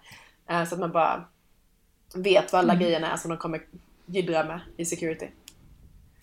[0.49, 1.23] Eh, Så att man bara
[2.15, 2.83] vet vad alla Mm.
[2.85, 3.61] grejerna är som de kommer
[4.05, 5.25] jiddra med i security.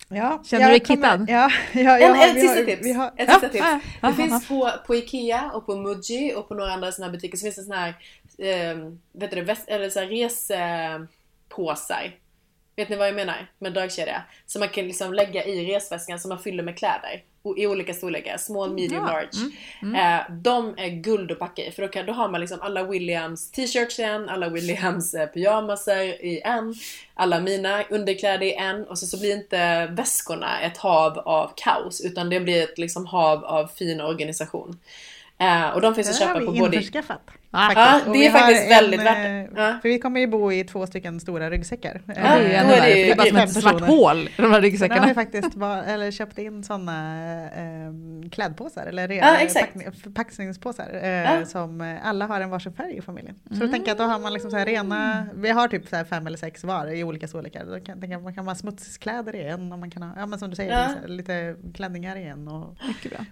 [0.09, 1.25] Ja, Känner du dig kittad?
[1.29, 2.85] Ja, ja, En, har, ett sista har, tips!
[2.85, 3.65] Vi har, ett Ja, sista tips.
[4.01, 7.11] ja, det finns på, på Ikea och på Muji och på några andra såna här
[7.11, 7.89] butiker så finns det såna här,
[8.37, 8.77] eh,
[9.11, 10.07] vet du det, väst, eller så här
[11.57, 12.11] resepåsar.
[12.75, 13.47] Vet ni vad jag menar?
[13.59, 14.21] Med dragkedja.
[14.45, 17.23] Som man kan liksom lägga i resväskan som man fyller med kläder.
[17.43, 18.37] O- I olika storlekar.
[18.37, 19.11] Small, medium, Ja.
[19.11, 19.37] large.
[19.99, 21.71] Eh, de är guld att packa i.
[21.71, 25.27] För då, kan, då har man liksom alla Williams t-shirts i en, alla Williams eh,
[25.27, 26.75] pyjamaser i en,
[27.13, 28.87] alla mina underkläder i en.
[28.87, 32.01] Och så, så blir inte väskorna ett hav av kaos.
[32.01, 34.79] Utan det blir ett liksom hav av fin organisation.
[35.37, 36.75] Eh, och de finns att det har köpa på vi både...
[36.77, 37.21] införskaffat.
[37.53, 39.79] Ja, det är faktiskt väldigt eh, värt det.
[39.81, 42.01] För vi kommer ju bo i två stycken stora ryggsäckar.
[42.05, 43.81] Ja, det är Ja, ännu då är det det är bara som fem ett svart
[43.81, 45.13] hål i de här Sen har vi ryggsäckarna.
[45.13, 49.65] faktiskt var, eller köpt in sådana eh, klädpåsar eller Ja, exakt.
[49.73, 51.45] packning- förpackningspåsar eh, Ja.
[51.45, 53.35] som eh, alla har en varsin färg i familjen.
[53.47, 53.67] Så Mm.
[53.67, 56.03] då tänker jag att då har man liksom så här rena, vi har typ så
[56.09, 57.65] fem eller sex var i olika storlekar.
[57.65, 60.39] Då kan, tänker man kan ha smutskläder i en och man kan ha, ja men
[60.39, 60.87] som du säger, Ja.
[61.07, 62.75] lite, lite klänningar i en och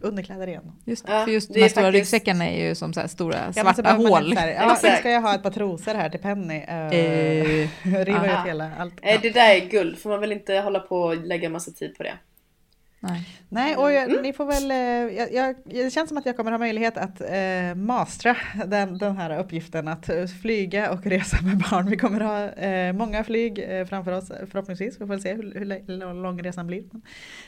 [0.02, 0.72] underkläder i en.
[0.86, 3.08] Just, Ja, för just det de här är stora faktiskt- ryggsäckarna är ju som så
[3.08, 4.38] stora svarta man hål.
[4.38, 5.00] här, Ja, Exakt.
[5.00, 6.64] ska jag ha ett par trosor här till Penny?
[6.68, 7.68] Eh, Eh,
[8.06, 8.94] riva ut hela allt.
[9.02, 9.20] Eh, Ja.
[9.22, 10.00] det där är guld.
[10.00, 12.14] Får man väl inte hålla på och lägga massa tid på det.
[13.04, 13.28] Nej.
[13.50, 14.22] Nej, och jag, Mm.
[14.22, 17.22] ni får väl, eh, jag, jag, det känns som att jag kommer ha möjlighet att
[17.22, 18.36] eh, mastra
[18.66, 21.90] den, den här uppgiften att eh, flyga och resa med barn.
[21.90, 24.96] Vi kommer ha eh, många flyg eh, framför oss förhoppningsvis.
[24.96, 25.54] Vi får väl se hur,
[25.88, 26.84] hur, lång resan blir.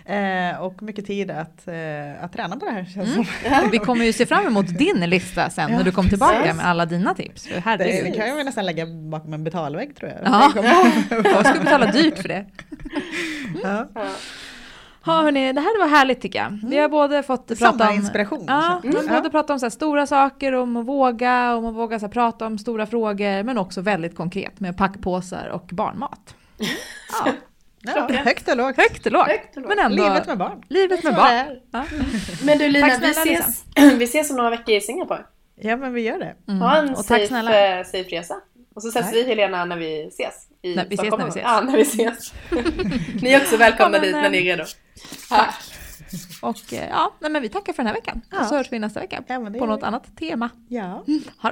[0.05, 3.25] Eh, och mycket tid att, eh, att träna på det här känns Mm.
[3.25, 3.69] som.
[3.71, 6.55] Vi kommer ju se fram emot din lista sen Ja, när du kommer tillbaka precis.
[6.57, 7.43] med alla dina tips.
[7.43, 10.19] Det, det kan jag väl nästan lägga bakom en betalvägg tror jag.
[10.25, 10.51] Ja.
[11.23, 12.45] Jag ska betala dyrt för det.
[13.63, 13.89] ja.
[13.95, 14.05] Ja.
[15.05, 16.59] Ja, hörni, det här var härligt tycker jag.
[16.69, 17.77] Vi har både fått prata om...
[17.79, 18.45] Sommarinspiration.
[18.47, 19.15] Ja, vi har Mm.
[19.15, 22.11] både pratat om så här stora saker, om att våga, om att våga så här
[22.13, 26.35] prata om stora frågor, men också väldigt konkret med packpåsar och barnmat.
[26.57, 27.31] Ja,
[27.85, 28.77] Ja, högt och lågt.
[28.77, 29.27] högt och lågt.
[29.27, 29.73] Högt och lågt.
[29.75, 30.03] Men ändå...
[30.03, 30.63] Livet med barn.
[30.69, 31.59] Livet med barn.
[31.71, 31.83] Ja.
[32.43, 33.63] Men du Lina, Tack vi ses,
[33.97, 35.21] vi ses om några veckor i Singapore.
[35.55, 36.53] Ja men vi gör det.
[36.53, 36.91] Ha en Mm.
[36.93, 37.77] Och tack safe, snälla.
[37.79, 38.35] eh, safe resa.
[38.75, 39.15] Och så ses Tack.
[39.15, 40.33] vi Helena när vi ses.
[40.61, 41.19] I Nej, vi ses Stockholm.
[41.19, 41.43] när vi ses.
[41.43, 42.33] Ja, när vi ses.
[43.21, 44.63] Ni är också välkomna Ja, men, dit när ni är redo.
[45.37, 45.53] Ja.
[46.41, 48.21] Och eh, ja, nej, men vi tackar för den här veckan.
[48.31, 48.39] Ja.
[48.41, 49.85] Och så hörs vi nästa vecka Ja, på något vi.
[49.85, 50.49] annat tema.
[50.67, 51.03] Ja.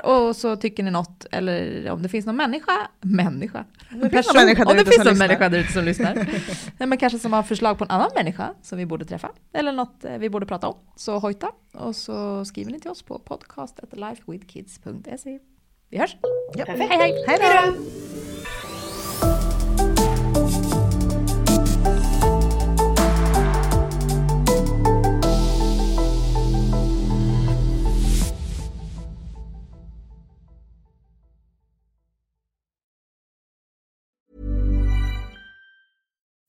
[0.04, 4.78] Och så tycker ni något, eller om det finns någon människa, människa, det där om
[4.78, 5.28] det finns som någon lyssnar.
[5.28, 6.16] människa där ute som lyssnar,
[6.78, 9.72] nej, men kanske som har förslag på en annan människa som vi borde träffa, eller
[9.72, 11.52] något eh, vi borde prata om, så hojta.
[11.74, 15.40] Och så skriver ni till oss på podcast.lifewithkids.se.
[15.90, 16.16] Vi hörs!
[16.56, 16.66] Ja.
[16.66, 16.90] Perfekt.
[16.94, 17.24] Hej hej!
[17.28, 17.46] Hej då!